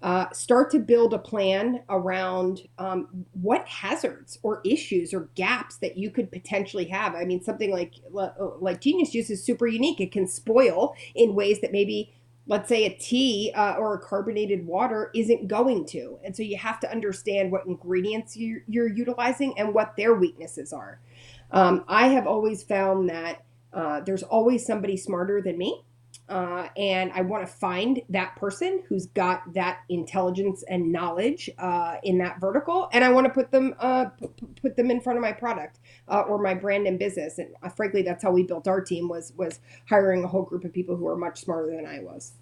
Uh, 0.00 0.30
start 0.30 0.70
to 0.70 0.78
build 0.78 1.12
a 1.12 1.18
plan 1.18 1.82
around 1.88 2.68
um, 2.78 3.26
what 3.32 3.66
hazards 3.66 4.38
or 4.44 4.60
issues 4.64 5.12
or 5.12 5.28
gaps 5.34 5.78
that 5.78 5.98
you 5.98 6.08
could 6.08 6.30
potentially 6.30 6.84
have. 6.84 7.16
I 7.16 7.24
mean, 7.24 7.42
something 7.42 7.72
like 7.72 7.94
like 8.12 8.80
Genius 8.80 9.10
Juice 9.10 9.28
is 9.28 9.42
super 9.42 9.66
unique. 9.66 10.00
It 10.00 10.12
can 10.12 10.28
spoil 10.28 10.94
in 11.16 11.34
ways 11.34 11.60
that 11.62 11.72
maybe, 11.72 12.14
let's 12.46 12.68
say, 12.68 12.84
a 12.84 12.90
tea 12.96 13.52
uh, 13.56 13.74
or 13.74 13.94
a 13.94 13.98
carbonated 13.98 14.64
water 14.64 15.10
isn't 15.16 15.48
going 15.48 15.84
to. 15.86 16.20
And 16.24 16.36
so 16.36 16.44
you 16.44 16.56
have 16.58 16.78
to 16.80 16.90
understand 16.92 17.50
what 17.50 17.66
ingredients 17.66 18.36
you, 18.36 18.62
you're 18.68 18.88
utilizing 18.88 19.58
and 19.58 19.74
what 19.74 19.96
their 19.96 20.14
weaknesses 20.14 20.72
are. 20.72 21.00
Um, 21.50 21.84
I 21.88 22.08
have 22.08 22.26
always 22.26 22.62
found 22.62 23.08
that 23.10 23.44
uh, 23.72 24.00
there's 24.00 24.22
always 24.22 24.66
somebody 24.66 24.96
smarter 24.96 25.40
than 25.42 25.56
me 25.58 25.82
Uh, 26.28 26.68
and 26.76 27.10
I 27.12 27.22
want 27.22 27.46
to 27.46 27.52
find 27.52 28.02
that 28.10 28.36
person 28.36 28.82
who's 28.86 29.06
got 29.06 29.54
that 29.54 29.80
intelligence 29.88 30.62
and 30.68 30.92
knowledge 30.92 31.48
uh, 31.58 31.96
in 32.02 32.18
that 32.18 32.38
vertical, 32.38 32.88
and 32.92 33.02
I 33.02 33.08
want 33.10 33.26
to 33.26 33.32
put 33.32 33.50
them 33.50 33.74
uh, 33.78 34.06
p- 34.06 34.28
put 34.60 34.76
them 34.76 34.90
in 34.90 35.00
front 35.00 35.16
of 35.16 35.22
my 35.22 35.32
product 35.32 35.78
uh, 36.06 36.20
or 36.28 36.38
my 36.38 36.52
brand 36.52 36.86
and 36.86 36.98
business. 36.98 37.38
And 37.38 37.54
uh, 37.62 37.70
frankly, 37.70 38.02
that's 38.02 38.22
how 38.22 38.30
we 38.30 38.42
built 38.42 38.68
our 38.68 38.82
team 38.82 39.08
was 39.08 39.32
was 39.38 39.60
hiring 39.88 40.22
a 40.22 40.28
whole 40.28 40.42
group 40.42 40.64
of 40.64 40.72
people 40.72 40.96
who 40.96 41.06
are 41.08 41.16
much 41.16 41.40
smarter 41.40 41.74
than 41.74 41.86
I 41.86 42.00
was. 42.00 42.32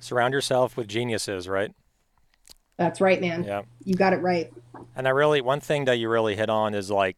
Surround 0.00 0.32
yourself 0.32 0.74
with 0.76 0.88
geniuses, 0.88 1.46
right? 1.46 1.72
That's 2.78 3.00
right, 3.02 3.20
man. 3.20 3.44
Yeah. 3.44 3.62
You 3.84 3.94
got 3.94 4.14
it 4.14 4.22
right. 4.22 4.50
And 4.96 5.06
I 5.06 5.10
really, 5.10 5.40
one 5.42 5.60
thing 5.60 5.84
that 5.84 5.98
you 5.98 6.08
really 6.08 6.36
hit 6.36 6.48
on 6.48 6.74
is 6.74 6.90
like 6.90 7.16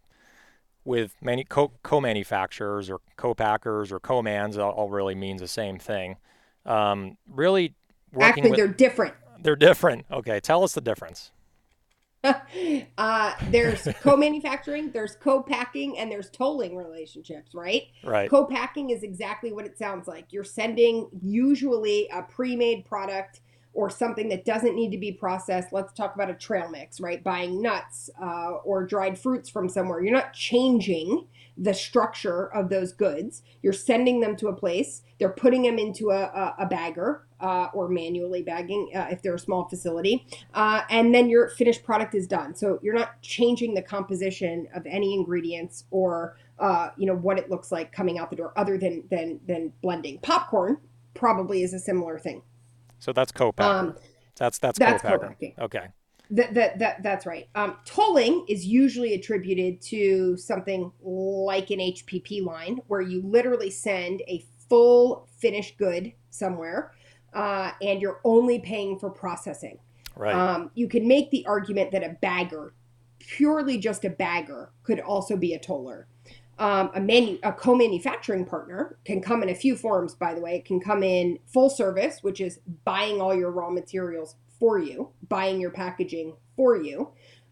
with 0.86 1.16
many 1.20 1.44
co- 1.44 1.72
co-manufacturers 1.82 2.88
or 2.88 3.00
co-packers 3.16 3.92
or 3.92 4.00
co-mans, 4.00 4.56
all, 4.56 4.70
all 4.70 4.88
really 4.88 5.14
means 5.14 5.40
the 5.40 5.48
same 5.48 5.78
thing. 5.78 6.16
Um, 6.64 7.16
really 7.28 7.74
working 8.12 8.44
Actually, 8.44 8.50
with, 8.50 8.56
they're 8.58 8.68
different. 8.68 9.14
they're 9.40 9.56
different. 9.56 10.06
Okay, 10.10 10.40
tell 10.40 10.62
us 10.64 10.72
the 10.72 10.80
difference. 10.80 11.32
uh, 12.98 13.34
there's 13.50 13.86
co-manufacturing, 14.00 14.90
there's 14.92 15.16
co-packing, 15.16 15.98
and 15.98 16.10
there's 16.10 16.30
tolling 16.30 16.76
relationships, 16.76 17.54
right? 17.54 17.82
Right. 18.04 18.28
Co-packing 18.30 18.90
is 18.90 19.02
exactly 19.02 19.52
what 19.52 19.66
it 19.66 19.78
sounds 19.78 20.08
like. 20.08 20.32
You're 20.32 20.44
sending 20.44 21.08
usually 21.22 22.08
a 22.12 22.22
pre-made 22.22 22.84
product 22.84 23.40
or 23.76 23.90
something 23.90 24.30
that 24.30 24.46
doesn't 24.46 24.74
need 24.74 24.90
to 24.90 24.98
be 24.98 25.12
processed. 25.12 25.70
Let's 25.70 25.92
talk 25.92 26.14
about 26.14 26.30
a 26.30 26.34
trail 26.34 26.68
mix, 26.70 26.98
right? 26.98 27.22
Buying 27.22 27.60
nuts 27.60 28.08
uh, 28.20 28.52
or 28.64 28.86
dried 28.86 29.18
fruits 29.18 29.50
from 29.50 29.68
somewhere. 29.68 30.02
You're 30.02 30.14
not 30.14 30.32
changing 30.32 31.26
the 31.58 31.74
structure 31.74 32.52
of 32.54 32.70
those 32.70 32.92
goods. 32.92 33.42
You're 33.62 33.74
sending 33.74 34.20
them 34.20 34.34
to 34.36 34.48
a 34.48 34.54
place. 34.54 35.02
They're 35.18 35.28
putting 35.28 35.62
them 35.62 35.78
into 35.78 36.10
a, 36.10 36.22
a, 36.22 36.54
a 36.60 36.66
bagger 36.66 37.26
uh, 37.38 37.68
or 37.74 37.88
manually 37.88 38.42
bagging 38.42 38.90
uh, 38.94 39.08
if 39.10 39.20
they're 39.20 39.34
a 39.34 39.38
small 39.38 39.68
facility. 39.68 40.26
Uh, 40.54 40.82
and 40.88 41.14
then 41.14 41.28
your 41.28 41.50
finished 41.50 41.84
product 41.84 42.14
is 42.14 42.26
done. 42.26 42.54
So 42.54 42.78
you're 42.82 42.94
not 42.94 43.20
changing 43.20 43.74
the 43.74 43.82
composition 43.82 44.68
of 44.74 44.86
any 44.86 45.12
ingredients 45.12 45.84
or 45.90 46.38
uh, 46.58 46.88
you 46.96 47.04
know 47.04 47.14
what 47.14 47.38
it 47.38 47.50
looks 47.50 47.70
like 47.70 47.92
coming 47.92 48.18
out 48.18 48.30
the 48.30 48.36
door, 48.36 48.54
other 48.56 48.78
than 48.78 49.04
than 49.10 49.38
than 49.46 49.70
blending. 49.82 50.18
Popcorn 50.20 50.78
probably 51.12 51.62
is 51.62 51.74
a 51.74 51.78
similar 51.78 52.18
thing. 52.18 52.40
So 53.06 53.12
that's 53.12 53.30
co-packer. 53.30 53.72
Um, 53.72 53.96
that's 54.34 54.58
that's, 54.58 54.80
that's 54.80 55.00
co-packer. 55.00 55.18
co-packing. 55.26 55.54
Okay. 55.60 55.86
That, 56.30 56.54
that, 56.54 56.78
that 56.80 57.02
that's 57.04 57.24
right. 57.24 57.48
Um, 57.54 57.76
tolling 57.84 58.44
is 58.48 58.66
usually 58.66 59.14
attributed 59.14 59.80
to 59.82 60.36
something 60.36 60.90
like 61.00 61.70
an 61.70 61.78
HPP 61.78 62.44
line, 62.44 62.80
where 62.88 63.00
you 63.00 63.22
literally 63.22 63.70
send 63.70 64.22
a 64.26 64.44
full 64.68 65.28
finished 65.38 65.78
good 65.78 66.14
somewhere, 66.30 66.90
uh, 67.32 67.70
and 67.80 68.02
you're 68.02 68.20
only 68.24 68.58
paying 68.58 68.98
for 68.98 69.08
processing. 69.08 69.78
Right. 70.16 70.34
Um, 70.34 70.72
you 70.74 70.88
can 70.88 71.06
make 71.06 71.30
the 71.30 71.46
argument 71.46 71.92
that 71.92 72.02
a 72.02 72.16
bagger, 72.20 72.74
purely 73.20 73.78
just 73.78 74.04
a 74.04 74.10
bagger, 74.10 74.72
could 74.82 74.98
also 74.98 75.36
be 75.36 75.54
a 75.54 75.60
toller. 75.60 76.08
Um, 76.58 76.90
a 76.94 77.00
manu- 77.00 77.38
a 77.42 77.52
co-manufacturing 77.52 78.46
partner 78.46 78.98
can 79.04 79.20
come 79.20 79.42
in 79.42 79.50
a 79.50 79.54
few 79.54 79.76
forms. 79.76 80.14
By 80.14 80.32
the 80.32 80.40
way, 80.40 80.56
it 80.56 80.64
can 80.64 80.80
come 80.80 81.02
in 81.02 81.38
full 81.46 81.68
service, 81.68 82.22
which 82.22 82.40
is 82.40 82.60
buying 82.84 83.20
all 83.20 83.34
your 83.34 83.50
raw 83.50 83.68
materials 83.68 84.36
for 84.58 84.78
you, 84.78 85.10
buying 85.28 85.60
your 85.60 85.70
packaging 85.70 86.34
for 86.56 86.80
you, 86.80 87.10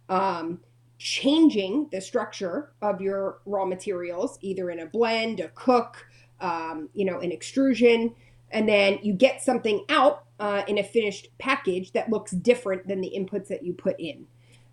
um, 0.08 0.60
changing 0.98 1.88
the 1.92 2.00
structure 2.00 2.72
of 2.80 3.00
your 3.00 3.40
raw 3.44 3.66
materials, 3.66 4.38
either 4.40 4.70
in 4.70 4.80
a 4.80 4.86
blend, 4.86 5.40
a 5.40 5.48
cook, 5.48 6.06
um, 6.40 6.88
you 6.94 7.04
know, 7.04 7.20
an 7.20 7.30
extrusion, 7.30 8.14
and 8.50 8.68
then 8.68 8.98
you 9.02 9.12
get 9.12 9.42
something 9.42 9.84
out 9.88 10.24
uh, 10.40 10.62
in 10.66 10.78
a 10.78 10.82
finished 10.82 11.28
package 11.38 11.92
that 11.92 12.08
looks 12.08 12.32
different 12.32 12.86
than 12.86 13.00
the 13.00 13.12
inputs 13.14 13.48
that 13.48 13.64
you 13.64 13.72
put 13.72 13.98
in. 14.00 14.26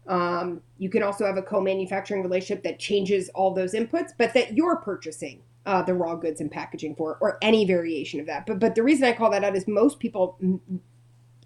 Um, 0.08 0.62
you 0.78 0.90
can 0.90 1.04
also 1.04 1.26
have 1.26 1.38
a 1.38 1.42
co-manufacturing 1.42 2.24
relationship 2.24 2.64
that 2.64 2.80
changes 2.80 3.30
all 3.30 3.54
those 3.54 3.74
inputs, 3.74 4.12
but 4.18 4.34
that 4.34 4.56
you're 4.56 4.78
purchasing 4.78 5.42
uh, 5.66 5.82
the 5.84 5.94
raw 5.94 6.16
goods 6.16 6.42
and 6.42 6.50
packaging 6.50 6.96
for, 6.96 7.18
or 7.22 7.38
any 7.42 7.66
variation 7.66 8.20
of 8.20 8.26
that. 8.26 8.46
But 8.46 8.60
but 8.60 8.76
the 8.76 8.84
reason 8.84 9.06
I 9.06 9.14
call 9.14 9.30
that 9.32 9.44
out 9.44 9.56
is 9.56 9.68
most 9.68 10.00
people 10.00 10.38
mm, 10.44 10.60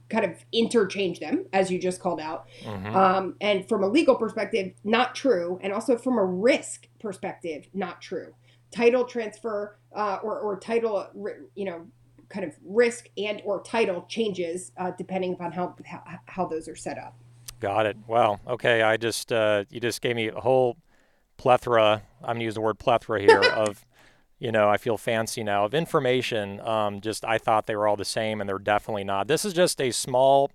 kind 0.09 0.23
of 0.23 0.45
interchange 0.51 1.19
them, 1.19 1.45
as 1.51 1.71
you 1.71 1.79
just 1.79 1.99
called 1.99 2.21
out. 2.21 2.47
Mhm. 2.63 2.95
Um, 2.95 3.35
and 3.41 3.67
from 3.67 3.83
a 3.83 3.87
legal 3.87 4.15
perspective, 4.15 4.73
not 4.83 5.15
true, 5.15 5.59
and 5.61 5.73
also 5.73 5.97
from 5.97 6.17
a 6.17 6.23
risk 6.23 6.87
perspective, 6.99 7.67
not 7.73 8.01
true. 8.01 8.33
Title 8.71 9.05
transfer 9.05 9.77
uh, 9.93 10.19
or 10.23 10.39
or 10.39 10.59
title, 10.59 11.07
you 11.55 11.65
know, 11.65 11.85
kind 12.29 12.45
of 12.45 12.55
risk 12.63 13.09
and 13.17 13.41
or 13.45 13.61
title 13.63 14.05
changes 14.07 14.71
uh, 14.77 14.91
depending 14.97 15.33
upon 15.33 15.51
how, 15.51 15.75
how 15.85 16.03
how 16.25 16.45
those 16.45 16.67
are 16.67 16.75
set 16.75 16.97
up. 16.97 17.15
Got 17.59 17.85
it. 17.85 17.97
Well, 18.07 18.39
okay. 18.47 18.81
I 18.81 18.97
just 18.97 19.31
uh, 19.31 19.65
you 19.69 19.79
just 19.79 20.01
gave 20.01 20.15
me 20.15 20.27
a 20.27 20.39
whole 20.39 20.77
plethora. 21.37 22.03
I'm 22.21 22.35
gonna 22.35 22.43
use 22.43 22.55
the 22.55 22.61
word 22.61 22.79
plethora 22.79 23.21
here 23.21 23.41
of, 23.55 23.85
you 24.39 24.51
know, 24.51 24.69
I 24.69 24.77
feel 24.77 24.97
fancy 24.97 25.43
now 25.43 25.65
of 25.65 25.73
information. 25.73 26.59
Um, 26.61 27.01
just 27.01 27.23
I 27.25 27.37
thought 27.37 27.67
they 27.67 27.75
were 27.75 27.87
all 27.87 27.95
the 27.95 28.05
same, 28.05 28.41
and 28.41 28.49
they're 28.49 28.59
definitely 28.59 29.03
not. 29.03 29.27
This 29.27 29.45
is 29.45 29.53
just 29.53 29.81
a 29.81 29.91
small, 29.91 30.51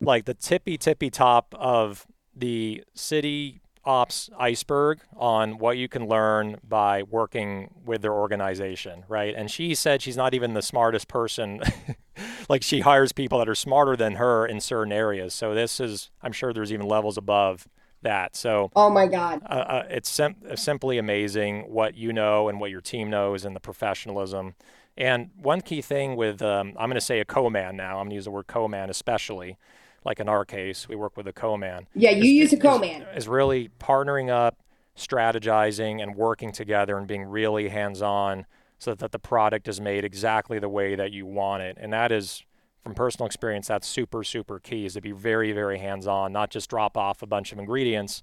like 0.00 0.24
the 0.24 0.34
tippy 0.34 0.78
tippy 0.78 1.10
top 1.10 1.54
of 1.58 2.06
the 2.34 2.82
Siddhi 2.96 3.60
ops 3.84 4.30
iceberg 4.38 5.00
on 5.16 5.58
what 5.58 5.76
you 5.76 5.88
can 5.88 6.06
learn 6.08 6.56
by 6.66 7.02
working 7.02 7.74
with 7.84 8.02
their 8.02 8.12
organization, 8.12 9.04
right? 9.08 9.34
And 9.36 9.50
she 9.50 9.74
said 9.74 10.02
she's 10.02 10.16
not 10.16 10.34
even 10.34 10.54
the 10.54 10.62
smartest 10.62 11.08
person. 11.08 11.60
like 12.48 12.62
she 12.62 12.80
hires 12.80 13.12
people 13.12 13.38
that 13.38 13.48
are 13.48 13.54
smarter 13.54 13.96
than 13.96 14.14
her 14.16 14.46
in 14.46 14.60
certain 14.60 14.92
areas. 14.92 15.34
So 15.34 15.54
this 15.54 15.80
is, 15.80 16.10
I'm 16.22 16.32
sure 16.32 16.52
there's 16.52 16.72
even 16.72 16.86
levels 16.86 17.16
above 17.16 17.66
that. 18.02 18.36
So 18.36 18.72
Oh 18.74 18.90
my 18.90 19.06
God! 19.06 19.42
uh, 19.48 19.54
uh, 19.54 19.86
it's 19.90 20.10
sim- 20.10 20.36
simply 20.56 20.98
amazing 20.98 21.62
what 21.62 21.94
you 21.96 22.12
know 22.12 22.48
and 22.48 22.60
what 22.60 22.70
your 22.70 22.80
team 22.80 23.10
knows 23.10 23.44
and 23.44 23.54
the 23.56 23.60
professionalism. 23.60 24.54
And 24.96 25.30
one 25.36 25.62
key 25.62 25.80
thing 25.80 26.16
with, 26.16 26.42
um, 26.42 26.68
I'm 26.78 26.88
going 26.88 26.94
to 26.94 27.00
say 27.00 27.20
a 27.20 27.24
co-man 27.24 27.76
now. 27.76 27.92
I'm 27.98 28.04
going 28.04 28.10
to 28.10 28.14
use 28.16 28.24
the 28.26 28.30
word 28.30 28.46
co-man 28.46 28.90
especially. 28.90 29.56
Like 30.04 30.20
in 30.20 30.28
our 30.28 30.44
case, 30.44 30.88
we 30.88 30.96
work 30.96 31.16
with 31.16 31.26
a 31.28 31.32
co-man 31.32 31.86
Yeah, 31.94 32.10
you 32.10 32.22
is- 32.24 32.30
use 32.30 32.52
a 32.52 32.56
co-man. 32.56 33.02
is 33.14 33.28
really 33.28 33.70
partnering 33.80 34.30
up, 34.30 34.58
strategizing, 34.96 36.02
and 36.02 36.16
working 36.16 36.52
together 36.52 36.96
and 36.98 37.06
being 37.06 37.24
really 37.24 37.68
hands-on 37.68 38.46
so 38.78 38.94
that 38.94 39.12
the 39.12 39.18
product 39.18 39.68
is 39.68 39.80
made 39.80 40.04
exactly 40.04 40.58
the 40.58 40.68
way 40.68 40.94
that 40.96 41.12
you 41.12 41.24
want 41.24 41.62
it. 41.62 41.78
And 41.80 41.92
that 41.92 42.10
is, 42.10 42.42
from 42.82 42.94
personal 42.94 43.26
experience, 43.26 43.68
that's 43.68 43.86
super, 43.86 44.24
super 44.24 44.58
key 44.58 44.86
is 44.86 44.94
to 44.94 45.00
be 45.00 45.12
very, 45.12 45.52
very 45.52 45.78
hands-on, 45.78 46.32
not 46.32 46.50
just 46.50 46.68
drop 46.68 46.96
off 46.96 47.22
a 47.22 47.26
bunch 47.26 47.52
of 47.52 47.58
ingredients 47.60 48.22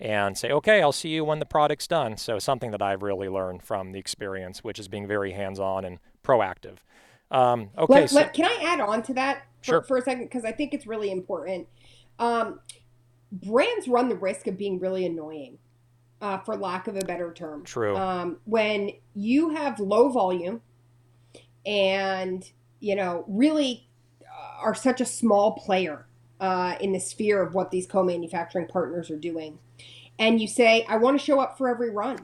and 0.00 0.36
say, 0.36 0.50
okay, 0.50 0.82
I'll 0.82 0.92
see 0.92 1.10
you 1.10 1.24
when 1.24 1.38
the 1.38 1.46
product's 1.46 1.86
done. 1.86 2.16
So 2.16 2.38
something 2.40 2.70
that 2.72 2.82
I've 2.82 3.02
really 3.02 3.28
learned 3.28 3.62
from 3.62 3.92
the 3.92 3.98
experience, 4.00 4.64
which 4.64 4.78
is 4.80 4.88
being 4.88 5.06
very 5.06 5.32
hands-on 5.32 5.84
and 5.84 5.98
proactive. 6.24 6.78
Um, 7.30 7.70
okay, 7.78 8.00
Let, 8.00 8.10
so 8.10 8.16
let- 8.16 8.32
can 8.32 8.46
I 8.46 8.58
add 8.64 8.80
on 8.80 9.02
to 9.04 9.14
that 9.14 9.42
for, 9.60 9.64
Sure. 9.64 9.82
for 9.82 9.96
a 9.98 10.02
second? 10.02 10.24
Because 10.24 10.44
I 10.44 10.52
think 10.52 10.74
it's 10.74 10.86
really 10.86 11.10
important. 11.10 11.68
Um, 12.18 12.60
brands 13.32 13.88
run 13.88 14.08
the 14.08 14.16
risk 14.16 14.46
of 14.46 14.56
being 14.56 14.78
really 14.78 15.06
annoying, 15.06 15.58
uh, 16.20 16.38
for 16.38 16.56
lack 16.56 16.86
of 16.86 16.96
a 16.96 17.00
better 17.00 17.32
term. 17.32 17.64
True. 17.64 17.96
Um, 17.96 18.38
when 18.44 18.92
you 19.14 19.50
have 19.50 19.80
low 19.80 20.08
volume 20.10 20.60
and, 21.64 22.50
you 22.80 22.94
know, 22.94 23.24
really 23.28 23.88
uh, 24.22 24.62
are 24.64 24.74
such 24.74 25.00
a 25.00 25.06
small 25.06 25.52
player 25.52 26.06
uh, 26.40 26.76
in 26.80 26.92
the 26.92 27.00
sphere 27.00 27.42
of 27.42 27.54
what 27.54 27.70
these 27.70 27.86
co 27.86 28.02
manufacturing 28.02 28.66
partners 28.66 29.10
are 29.10 29.18
doing, 29.18 29.58
and 30.18 30.40
you 30.40 30.48
say, 30.48 30.84
I 30.88 30.96
want 30.96 31.18
to 31.18 31.24
show 31.24 31.40
up 31.40 31.56
for 31.56 31.68
every 31.68 31.90
run. 31.90 32.18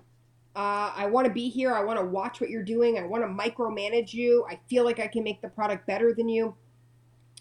Uh, 0.55 0.91
I 0.97 1.07
want 1.07 1.27
to 1.27 1.33
be 1.33 1.51
here. 1.51 1.75
I 1.75 1.85
want 1.85 1.99
to 1.99 2.05
watch 2.05 2.41
what 2.41 2.49
you're 2.49 2.63
doing. 2.63 2.99
I 2.99 3.03
want 3.03 3.23
to 3.23 3.29
micromanage 3.29 4.15
you. 4.15 4.47
I 4.49 4.59
feel 4.71 4.85
like 4.85 4.99
I 4.99 5.07
can 5.07 5.23
make 5.23 5.43
the 5.43 5.49
product 5.49 5.87
better 5.87 6.15
than 6.15 6.31
you. 6.31 6.55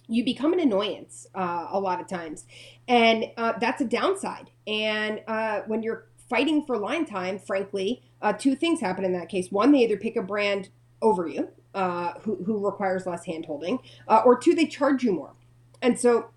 You 0.08 0.24
become 0.24 0.54
an 0.54 0.60
annoyance 0.60 1.28
uh, 1.36 1.68
a 1.72 1.80
lot 1.80 2.00
of 2.00 2.08
times. 2.08 2.46
And 2.88 3.26
uh, 3.38 3.54
that's 3.60 3.82
a 3.82 3.86
downside. 3.86 4.52
And 4.68 5.22
uh, 5.28 5.62
when 5.68 5.84
you're 5.84 6.08
fighting 6.30 6.66
for 6.66 6.78
line 6.78 7.06
time, 7.06 7.40
frankly, 7.40 8.04
uh, 8.22 8.34
two 8.34 8.56
things 8.56 8.82
happen 8.82 9.04
in 9.04 9.14
that 9.14 9.30
case. 9.30 9.52
One, 9.52 9.72
they 9.72 9.80
either 9.80 9.98
pick 9.98 10.16
a 10.16 10.22
brand 10.22 10.70
over 11.02 11.28
you, 11.28 11.50
uh, 11.74 12.14
who, 12.22 12.44
who 12.44 12.66
requires 12.66 13.06
less 13.06 13.26
handholding, 13.26 13.80
uh, 14.08 14.22
or 14.26 14.38
two, 14.38 14.56
they 14.56 14.66
charge 14.66 15.04
you 15.04 15.12
more. 15.12 15.34
And 15.82 16.00
so 16.00 16.30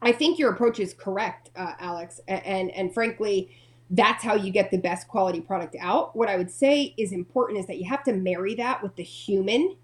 I 0.00 0.12
think 0.12 0.38
your 0.38 0.50
approach 0.50 0.80
is 0.80 0.94
correct, 0.94 1.50
Alex. 1.56 2.20
And, 2.26 2.70
and 2.70 2.92
frankly, 2.92 3.50
that's 3.90 4.24
how 4.24 4.34
you 4.34 4.50
get 4.50 4.70
the 4.70 4.78
best 4.78 5.06
quality 5.06 5.40
product 5.40 5.76
out. 5.78 6.16
What 6.16 6.30
I 6.30 6.36
would 6.36 6.50
say 6.50 6.94
is 6.96 7.12
important 7.12 7.60
is 7.60 7.66
that 7.66 7.78
you 7.78 7.88
have 7.88 8.02
to 8.04 8.12
marry 8.14 8.54
that 8.54 8.82
with 8.82 8.96
the 8.96 9.02
human 9.02 9.76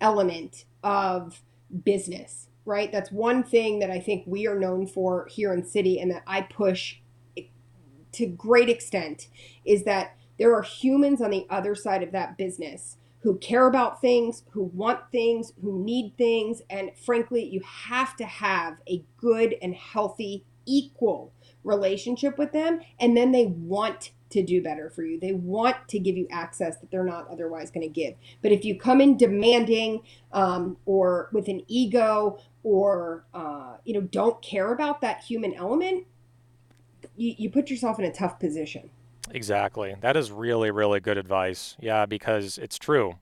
element 0.00 0.66
of 0.84 1.40
business, 1.84 2.48
right? 2.64 2.90
That's 2.90 3.12
one 3.12 3.42
thing 3.42 3.78
that 3.80 3.90
I 3.90 4.00
think 4.00 4.24
we 4.26 4.46
are 4.46 4.58
known 4.58 4.86
for 4.86 5.26
here 5.30 5.52
in 5.52 5.62
Siddhi 5.62 6.00
and 6.00 6.10
that 6.10 6.22
I 6.26 6.42
push 6.42 6.96
to 8.12 8.26
great 8.26 8.68
extent 8.68 9.28
is 9.64 9.84
that 9.84 10.16
there 10.38 10.54
are 10.54 10.62
humans 10.62 11.20
on 11.20 11.30
the 11.30 11.46
other 11.50 11.74
side 11.74 12.02
of 12.02 12.12
that 12.12 12.38
business 12.38 12.96
who 13.20 13.36
care 13.38 13.66
about 13.66 14.00
things, 14.00 14.44
who 14.50 14.64
want 14.64 15.00
things, 15.10 15.52
who 15.60 15.82
need 15.84 16.14
things. 16.16 16.62
And 16.70 16.90
frankly, 16.96 17.44
you 17.44 17.60
have 17.64 18.16
to 18.16 18.24
have 18.24 18.80
a 18.88 19.04
good 19.16 19.56
and 19.60 19.74
healthy, 19.74 20.44
equal 20.64 21.32
relationship 21.66 22.38
with 22.38 22.52
them. 22.52 22.80
And 22.98 23.16
then 23.16 23.32
they 23.32 23.46
want 23.46 24.12
to 24.30 24.42
do 24.42 24.62
better 24.62 24.90
for 24.90 25.02
you. 25.02 25.20
They 25.20 25.32
want 25.32 25.76
to 25.88 25.98
give 25.98 26.16
you 26.16 26.26
access 26.30 26.78
that 26.78 26.90
they're 26.90 27.04
not 27.04 27.28
otherwise 27.30 27.70
going 27.70 27.86
to 27.86 27.92
give. 27.92 28.14
But 28.42 28.52
if 28.52 28.64
you 28.64 28.78
come 28.78 29.00
in 29.00 29.16
demanding 29.16 30.02
um, 30.32 30.76
or 30.84 31.28
with 31.32 31.48
an 31.48 31.62
ego 31.68 32.38
or 32.62 33.24
uh, 33.34 33.76
you 33.84 33.94
know 33.94 34.00
don't 34.00 34.40
care 34.42 34.72
about 34.72 35.00
that 35.02 35.22
human 35.22 35.54
element, 35.54 36.06
you, 37.16 37.34
you 37.38 37.50
put 37.50 37.70
yourself 37.70 37.98
in 37.98 38.04
a 38.04 38.12
tough 38.12 38.40
position. 38.40 38.90
Exactly. 39.30 39.94
That 40.00 40.16
is 40.16 40.30
really, 40.30 40.70
really 40.70 41.00
good 41.00 41.18
advice. 41.18 41.76
Yeah, 41.80 42.06
because 42.06 42.58
it's 42.58 42.78
true. 42.78 43.18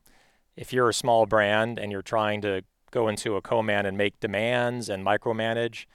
If 0.57 0.73
you're 0.73 0.89
a 0.89 0.95
small 0.95 1.27
brand 1.27 1.79
and 1.79 1.91
you're 1.91 2.03
trying 2.03 2.41
to 2.43 2.63
go 2.91 3.09
into 3.09 3.37
a 3.37 3.43
co-man 3.43 3.87
and 3.87 3.97
make 3.99 4.21
demands 4.21 4.89
and 4.89 5.05
micromanage, 5.05 5.87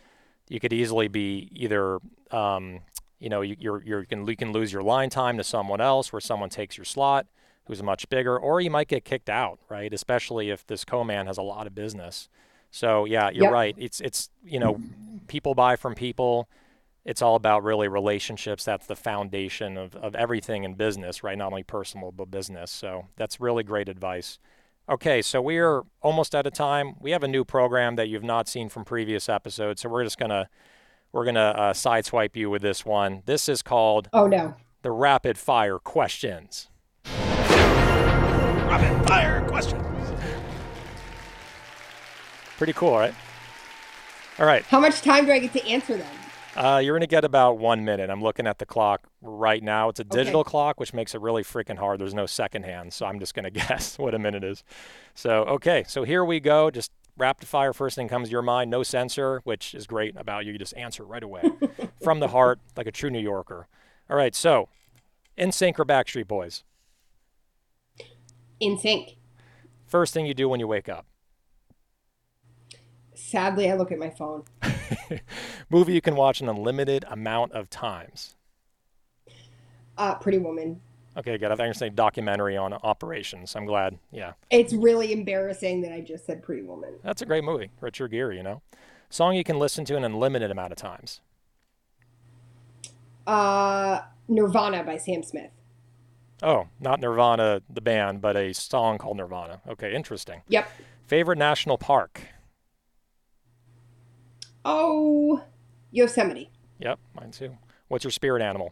you 0.49 0.59
could 0.59 0.73
easily 0.73 1.07
be 1.07 1.49
either, 1.53 1.99
um, 2.31 2.81
you 3.19 3.29
know, 3.29 3.41
you, 3.41 3.55
you're, 3.57 3.81
you're, 3.83 3.99
you, 4.01 4.05
can, 4.05 4.27
you 4.27 4.35
can 4.35 4.51
lose 4.51 4.73
your 4.73 4.83
line 4.83 5.09
time 5.09 5.37
to 5.37 5.43
someone 5.43 5.79
else 5.79 6.11
where 6.11 6.19
someone 6.19 6.49
takes 6.49 6.77
your 6.77 6.85
slot 6.85 7.27
who's 7.65 7.81
much 7.81 8.09
bigger, 8.09 8.37
or 8.37 8.59
you 8.59 8.71
might 8.71 8.87
get 8.87 9.05
kicked 9.05 9.29
out, 9.29 9.59
right? 9.69 9.93
Especially 9.93 10.49
if 10.49 10.65
this 10.65 10.83
co-man 10.83 11.27
has 11.27 11.37
a 11.37 11.41
lot 11.43 11.67
of 11.67 11.75
business. 11.75 12.27
So 12.71 13.05
yeah, 13.05 13.29
you're 13.29 13.45
yep. 13.45 13.53
right. 13.53 13.75
It's, 13.77 14.01
it's, 14.01 14.29
you 14.43 14.59
know, 14.59 14.81
people 15.27 15.53
buy 15.53 15.75
from 15.75 15.93
people 15.95 16.49
it's 17.05 17.21
all 17.21 17.35
about 17.35 17.63
really 17.63 17.87
relationships. 17.87 18.63
That's 18.63 18.85
the 18.85 18.95
foundation 18.95 19.77
of, 19.77 19.95
of 19.95 20.15
everything 20.15 20.63
in 20.63 20.75
business, 20.75 21.23
right? 21.23 21.37
Not 21.37 21.47
only 21.51 21.63
personal, 21.63 22.11
but 22.11 22.29
business. 22.29 22.71
So 22.71 23.07
that's 23.15 23.39
really 23.39 23.63
great 23.63 23.89
advice. 23.89 24.37
Okay, 24.89 25.22
so 25.22 25.39
we 25.39 25.60
are 25.60 25.84
almost 26.01 26.34
out 26.34 26.48
of 26.48 26.53
time. 26.53 26.96
We 27.00 27.12
have 27.12 27.22
a 27.22 27.27
new 27.27 27.46
program 27.46 27.96
that 27.98 28.10
you've 28.10 28.24
not 28.24 28.48
seen 28.48 28.69
from 28.69 28.86
previous 28.86 29.29
episodes, 29.29 29.81
so 29.81 29.89
we're 29.89 30.03
just 30.03 30.17
gonna 30.17 30.50
we're 31.12 31.25
gonna 31.25 31.39
uh, 31.39 31.74
sideswipe 31.74 32.36
you 32.36 32.50
with 32.50 32.63
this 32.63 32.84
one. 32.84 33.22
This 33.27 33.48
is 33.48 33.62
called 33.62 34.10
Oh 34.13 34.25
no, 34.25 34.55
the 34.81 34.89
rapid 34.89 35.38
fire 35.38 35.77
questions. 35.77 36.69
Rapid 37.05 39.08
fire 39.08 39.48
questions. 39.48 39.86
Pretty 42.58 42.74
cool, 42.74 42.98
right? 42.98 43.13
All 44.39 44.48
right. 44.48 44.65
How 44.65 44.79
much 44.79 45.01
time 45.01 45.27
do 45.27 45.31
I 45.31 45.38
get 45.38 45.53
to 45.53 45.67
answer 45.67 45.98
them? 45.98 46.18
Uh, 46.55 46.81
you're 46.83 46.93
going 46.93 47.01
to 47.01 47.07
get 47.07 47.23
about 47.23 47.57
one 47.57 47.85
minute. 47.85 48.09
I'm 48.09 48.21
looking 48.21 48.47
at 48.47 48.57
the 48.57 48.65
clock 48.65 49.07
right 49.21 49.61
now. 49.61 49.89
It's 49.89 49.99
a 49.99 50.03
digital 50.03 50.41
okay. 50.41 50.49
clock, 50.49 50.79
which 50.79 50.93
makes 50.93 51.13
it 51.13 51.21
really 51.21 51.43
freaking 51.43 51.77
hard. 51.77 51.99
There's 51.99 52.13
no 52.13 52.25
second 52.25 52.63
hand, 52.63 52.93
so 52.93 53.05
I'm 53.05 53.19
just 53.19 53.33
going 53.33 53.43
to 53.51 53.51
guess 53.51 53.97
what 53.97 54.15
a 54.15 54.19
minute 54.19 54.43
is. 54.43 54.63
So, 55.13 55.43
okay, 55.43 55.83
so 55.87 56.03
here 56.03 56.25
we 56.25 56.39
go. 56.39 56.71
Just 56.71 56.91
rapid 57.17 57.47
fire. 57.47 57.73
First 57.73 57.95
thing 57.95 58.07
comes 58.07 58.29
to 58.29 58.31
your 58.31 58.41
mind. 58.41 58.71
No 58.71 58.83
censor, 58.83 59.41
which 59.43 59.75
is 59.75 59.85
great 59.85 60.15
about 60.17 60.45
you. 60.45 60.53
You 60.53 60.57
just 60.57 60.75
answer 60.75 61.03
right 61.03 61.23
away 61.23 61.43
from 62.03 62.19
the 62.19 62.29
heart, 62.29 62.59
like 62.75 62.87
a 62.87 62.91
true 62.91 63.09
New 63.09 63.19
Yorker. 63.19 63.67
All 64.09 64.17
right, 64.17 64.33
so 64.33 64.69
NSYNC 65.37 65.77
or 65.79 65.85
Backstreet 65.85 66.27
Boys? 66.27 66.63
NSYNC. 68.61 69.17
First 69.85 70.13
thing 70.13 70.25
you 70.25 70.33
do 70.33 70.49
when 70.49 70.59
you 70.59 70.67
wake 70.67 70.89
up? 70.89 71.05
Sadly, 73.19 73.69
I 73.69 73.75
look 73.75 73.91
at 73.91 73.99
my 73.99 74.09
phone. 74.09 74.43
Movie 75.69 75.93
you 75.93 76.01
can 76.01 76.15
watch 76.15 76.41
an 76.41 76.49
unlimited 76.49 77.05
amount 77.09 77.51
of 77.51 77.69
times. 77.69 78.35
Uh, 79.97 80.15
Pretty 80.15 80.38
Woman. 80.38 80.79
Okay, 81.17 81.38
good. 81.38 81.51
I 81.51 81.63
you 81.63 81.69
were 81.69 81.73
saying 81.73 81.95
documentary 81.95 82.55
on 82.55 82.73
operations. 82.73 83.55
I'm 83.55 83.65
glad. 83.65 83.99
Yeah. 84.11 84.33
It's 84.49 84.73
really 84.73 85.11
embarrassing 85.11 85.81
that 85.81 85.91
I 85.91 85.99
just 85.99 86.25
said 86.25 86.41
Pretty 86.41 86.61
Woman. 86.61 86.93
That's 87.03 87.21
a 87.21 87.25
great 87.25 87.43
movie. 87.43 87.69
Richard 87.81 88.11
Gere, 88.11 88.35
you 88.35 88.41
know. 88.41 88.61
Song 89.09 89.35
you 89.35 89.43
can 89.43 89.59
listen 89.59 89.83
to 89.85 89.97
an 89.97 90.05
unlimited 90.05 90.49
amount 90.49 90.71
of 90.71 90.77
times. 90.77 91.19
Uh, 93.27 94.01
Nirvana 94.27 94.84
by 94.84 94.97
Sam 94.97 95.23
Smith. 95.23 95.51
Oh, 96.41 96.67
not 96.79 97.01
Nirvana 97.01 97.62
the 97.69 97.82
band, 97.82 98.21
but 98.21 98.38
a 98.38 98.53
song 98.53 98.97
called 98.97 99.17
Nirvana. 99.17 99.62
Okay, 99.67 99.93
interesting. 99.93 100.41
Yep. 100.47 100.69
Favorite 101.05 101.38
national 101.38 101.77
park? 101.77 102.21
Oh, 104.71 105.43
Yosemite. 105.89 106.51
Yep, 106.77 106.99
mine 107.15 107.32
too. 107.32 107.58
What's 107.88 108.03
your 108.03 108.12
spirit 108.12 108.43
animal? 108.43 108.71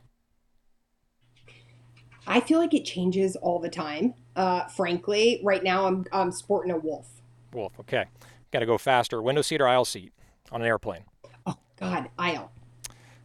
I 2.28 2.40
feel 2.40 2.60
like 2.60 2.76
it 2.76 2.86
changes 2.86 3.36
all 3.36 3.58
the 3.58 3.70
time. 3.70 4.14
Uh, 4.36 4.68
frankly, 4.68 5.42
right 5.44 5.64
now 5.64 5.88
I'm 5.88 6.06
I'm 6.12 6.32
sporting 6.32 6.72
a 6.72 6.78
wolf. 6.78 7.08
Wolf. 7.52 7.74
Okay. 7.80 8.06
Got 8.52 8.60
to 8.60 8.68
go 8.68 8.78
faster. 8.78 9.24
Window 9.24 9.42
seat 9.42 9.60
or 9.60 9.68
aisle 9.68 9.86
seat 9.86 10.14
on 10.52 10.62
an 10.62 10.68
airplane? 10.68 11.06
Oh 11.48 11.56
God, 11.78 12.10
aisle. 12.20 12.52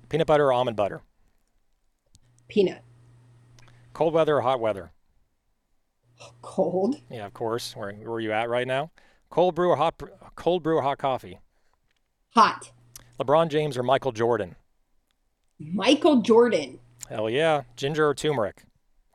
Peanut 0.08 0.26
butter 0.26 0.46
or 0.46 0.52
almond 0.54 0.78
butter? 0.78 1.02
Peanut. 2.48 2.80
Cold 3.92 4.14
weather 4.14 4.38
or 4.38 4.40
hot 4.40 4.60
weather? 4.60 4.92
Cold. 6.40 6.96
Yeah, 7.10 7.26
of 7.26 7.34
course. 7.34 7.76
Where, 7.76 7.92
where 7.92 8.12
are 8.12 8.20
you 8.20 8.32
at 8.32 8.48
right 8.48 8.66
now? 8.66 8.92
Cold 9.28 9.54
brew 9.54 9.68
or 9.68 9.76
hot 9.76 10.02
cold 10.36 10.62
brew 10.62 10.78
or 10.78 10.82
hot 10.82 10.96
coffee? 10.96 11.38
Hot. 12.34 12.70
LeBron 13.20 13.48
James 13.48 13.76
or 13.76 13.82
Michael 13.82 14.12
Jordan? 14.12 14.56
Michael 15.58 16.22
Jordan. 16.22 16.78
Hell 17.08 17.28
yeah. 17.28 17.62
Ginger 17.76 18.08
or 18.08 18.14
turmeric? 18.14 18.62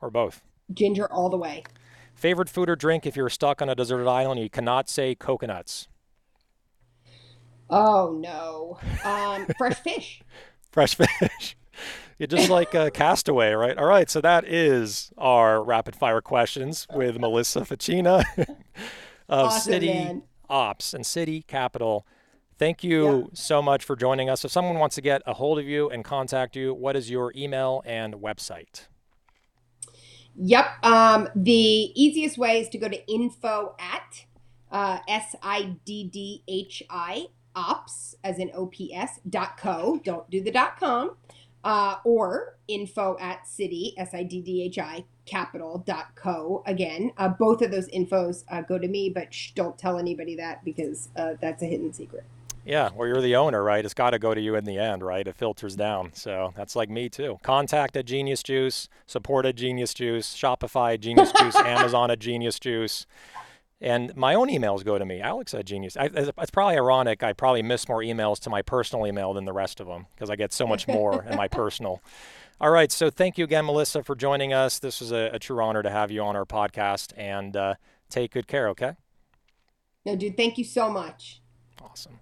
Or 0.00 0.10
both? 0.10 0.42
Ginger 0.72 1.10
all 1.12 1.28
the 1.28 1.36
way. 1.36 1.64
Favorite 2.14 2.48
food 2.48 2.68
or 2.70 2.76
drink 2.76 3.06
if 3.06 3.16
you're 3.16 3.28
stuck 3.28 3.60
on 3.60 3.68
a 3.68 3.74
deserted 3.74 4.06
island 4.08 4.38
and 4.38 4.44
you 4.44 4.50
cannot 4.50 4.88
say 4.88 5.14
coconuts? 5.14 5.88
Oh, 7.70 8.16
no. 8.18 8.78
Um, 9.04 9.46
fresh 9.58 9.78
fish. 9.80 10.22
fresh 10.70 10.94
fish. 10.94 11.56
You're 12.18 12.26
just 12.26 12.50
like 12.50 12.74
a 12.74 12.90
castaway, 12.92 13.52
right? 13.52 13.76
All 13.78 13.86
right, 13.86 14.10
so 14.10 14.20
that 14.20 14.44
is 14.44 15.12
our 15.16 15.62
rapid 15.62 15.94
fire 15.94 16.20
questions 16.20 16.86
with 16.92 17.20
Melissa 17.20 17.60
Facchina 17.60 18.24
of 18.38 19.46
awesome, 19.46 19.72
Siddhi 19.72 19.86
man. 19.86 20.22
Ops 20.48 20.94
and 20.94 21.04
Siddhi 21.04 21.46
Capital 21.46 22.04
Thank 22.58 22.82
you 22.82 23.18
yeah. 23.18 23.24
so 23.34 23.62
much 23.62 23.84
for 23.84 23.94
joining 23.94 24.28
us. 24.28 24.44
If 24.44 24.50
someone 24.50 24.78
wants 24.78 24.96
to 24.96 25.00
get 25.00 25.22
a 25.26 25.34
hold 25.34 25.60
of 25.60 25.66
you 25.66 25.88
and 25.90 26.04
contact 26.04 26.56
you, 26.56 26.74
what 26.74 26.96
is 26.96 27.08
your 27.08 27.32
email 27.36 27.82
and 27.86 28.14
website? 28.14 28.86
Yep. 30.34 30.66
Um, 30.82 31.28
the 31.34 31.52
easiest 31.52 32.36
way 32.36 32.60
is 32.60 32.68
to 32.70 32.78
go 32.78 32.88
to 32.88 33.12
info 33.12 33.76
at 33.78 34.24
uh, 34.72 34.98
S 35.08 35.36
I 35.42 35.76
D 35.84 36.04
D 36.04 36.42
H 36.48 36.82
I 36.90 37.26
ops 37.54 38.16
as 38.24 38.38
in 38.38 38.50
OPS 38.50 39.20
dot 39.28 39.56
co. 39.56 40.00
Don't 40.04 40.28
do 40.28 40.42
the 40.42 40.50
dot 40.50 40.78
com. 40.78 41.16
Uh, 41.64 41.96
or 42.04 42.56
info 42.68 43.16
at 43.20 43.44
Siddhi 43.44 43.92
S 43.96 44.10
I 44.14 44.22
D 44.22 44.40
D 44.40 44.62
H 44.62 44.78
I 44.78 45.04
capital 45.26 45.82
dot 45.86 46.14
co. 46.14 46.62
Again, 46.66 47.12
uh, 47.18 47.28
both 47.28 47.62
of 47.62 47.70
those 47.70 47.88
infos 47.88 48.44
uh, 48.48 48.62
go 48.62 48.78
to 48.78 48.88
me, 48.88 49.10
but 49.10 49.34
shh, 49.34 49.52
don't 49.52 49.76
tell 49.76 49.98
anybody 49.98 50.36
that 50.36 50.64
because 50.64 51.08
uh, 51.16 51.34
that's 51.40 51.62
a 51.62 51.66
hidden 51.66 51.92
secret. 51.92 52.24
Yeah, 52.64 52.90
well, 52.94 53.08
you're 53.08 53.20
the 53.20 53.36
owner, 53.36 53.62
right? 53.62 53.84
It's 53.84 53.94
got 53.94 54.10
to 54.10 54.18
go 54.18 54.34
to 54.34 54.40
you 54.40 54.54
in 54.54 54.64
the 54.64 54.78
end, 54.78 55.02
right? 55.02 55.26
It 55.26 55.34
filters 55.34 55.74
down. 55.74 56.10
So 56.14 56.52
that's 56.56 56.76
like 56.76 56.90
me 56.90 57.08
too. 57.08 57.38
Contact 57.42 57.96
at 57.96 58.04
Genius 58.04 58.42
Juice, 58.42 58.88
support 59.06 59.46
at 59.46 59.56
Genius 59.56 59.94
Juice, 59.94 60.36
Shopify 60.36 60.94
at 60.94 61.00
Genius 61.00 61.32
Juice, 61.32 61.56
Amazon 61.64 62.10
at 62.10 62.18
Genius 62.18 62.58
Juice. 62.58 63.06
And 63.80 64.14
my 64.16 64.34
own 64.34 64.48
emails 64.48 64.84
go 64.84 64.98
to 64.98 65.04
me, 65.04 65.20
Alex 65.20 65.54
at 65.54 65.64
Genius. 65.64 65.96
I, 65.96 66.10
it's 66.12 66.50
probably 66.50 66.76
ironic. 66.76 67.22
I 67.22 67.32
probably 67.32 67.62
miss 67.62 67.88
more 67.88 68.00
emails 68.00 68.40
to 68.40 68.50
my 68.50 68.60
personal 68.60 69.06
email 69.06 69.32
than 69.32 69.44
the 69.44 69.52
rest 69.52 69.78
of 69.78 69.86
them 69.86 70.06
because 70.14 70.30
I 70.30 70.36
get 70.36 70.52
so 70.52 70.66
much 70.66 70.88
more 70.88 71.22
in 71.24 71.36
my 71.36 71.48
personal. 71.48 72.02
All 72.60 72.70
right. 72.70 72.90
So 72.90 73.08
thank 73.08 73.38
you 73.38 73.44
again, 73.44 73.64
Melissa, 73.66 74.02
for 74.02 74.16
joining 74.16 74.52
us. 74.52 74.80
This 74.80 75.00
was 75.00 75.12
a, 75.12 75.30
a 75.32 75.38
true 75.38 75.62
honor 75.62 75.82
to 75.84 75.90
have 75.90 76.10
you 76.10 76.22
on 76.22 76.34
our 76.34 76.44
podcast. 76.44 77.12
And 77.16 77.56
uh, 77.56 77.74
take 78.10 78.32
good 78.32 78.48
care, 78.48 78.68
okay? 78.70 78.94
No, 80.04 80.16
dude, 80.16 80.36
thank 80.36 80.58
you 80.58 80.64
so 80.64 80.90
much. 80.90 81.40
Awesome. 81.80 82.18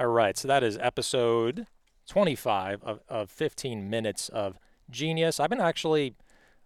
All 0.00 0.06
right, 0.06 0.34
so 0.34 0.48
that 0.48 0.62
is 0.62 0.78
episode 0.78 1.66
25 2.08 2.82
of, 2.82 3.00
of 3.06 3.30
15 3.30 3.90
minutes 3.90 4.30
of 4.30 4.58
genius. 4.88 5.38
I've 5.38 5.50
been 5.50 5.60
actually 5.60 6.14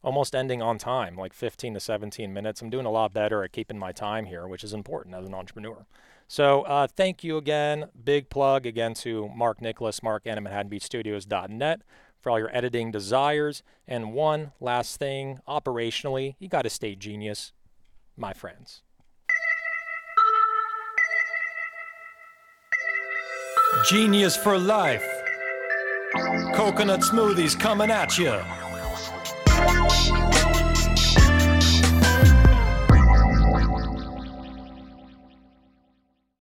almost 0.04 0.36
ending 0.36 0.62
on 0.62 0.78
time, 0.78 1.16
like 1.16 1.32
15 1.32 1.74
to 1.74 1.80
17 1.80 2.32
minutes. 2.32 2.62
I'm 2.62 2.70
doing 2.70 2.86
a 2.86 2.92
lot 2.92 3.12
better 3.12 3.42
at 3.42 3.50
keeping 3.50 3.76
my 3.76 3.90
time 3.90 4.26
here, 4.26 4.46
which 4.46 4.62
is 4.62 4.72
important 4.72 5.16
as 5.16 5.26
an 5.26 5.34
entrepreneur. 5.34 5.84
So 6.28 6.62
uh, 6.62 6.86
thank 6.86 7.24
you 7.24 7.36
again. 7.36 7.86
Big 8.04 8.30
plug 8.30 8.66
again 8.66 8.94
to 8.94 9.28
Mark 9.34 9.60
Nicholas, 9.60 10.00
Mark 10.00 10.28
at 10.28 10.38
ManhattanBeachStudios.net 10.38 11.80
for 12.20 12.30
all 12.30 12.38
your 12.38 12.56
editing 12.56 12.92
desires. 12.92 13.64
And 13.88 14.12
one 14.12 14.52
last 14.60 15.00
thing, 15.00 15.40
operationally, 15.48 16.36
you 16.38 16.46
got 16.46 16.62
to 16.62 16.70
stay 16.70 16.94
genius, 16.94 17.52
my 18.16 18.32
friends. 18.32 18.84
Genius 23.82 24.36
for 24.36 24.58
life. 24.58 25.04
Coconut 26.54 27.00
smoothies 27.00 27.58
coming 27.58 27.90
at 27.90 28.16
you. 28.18 28.40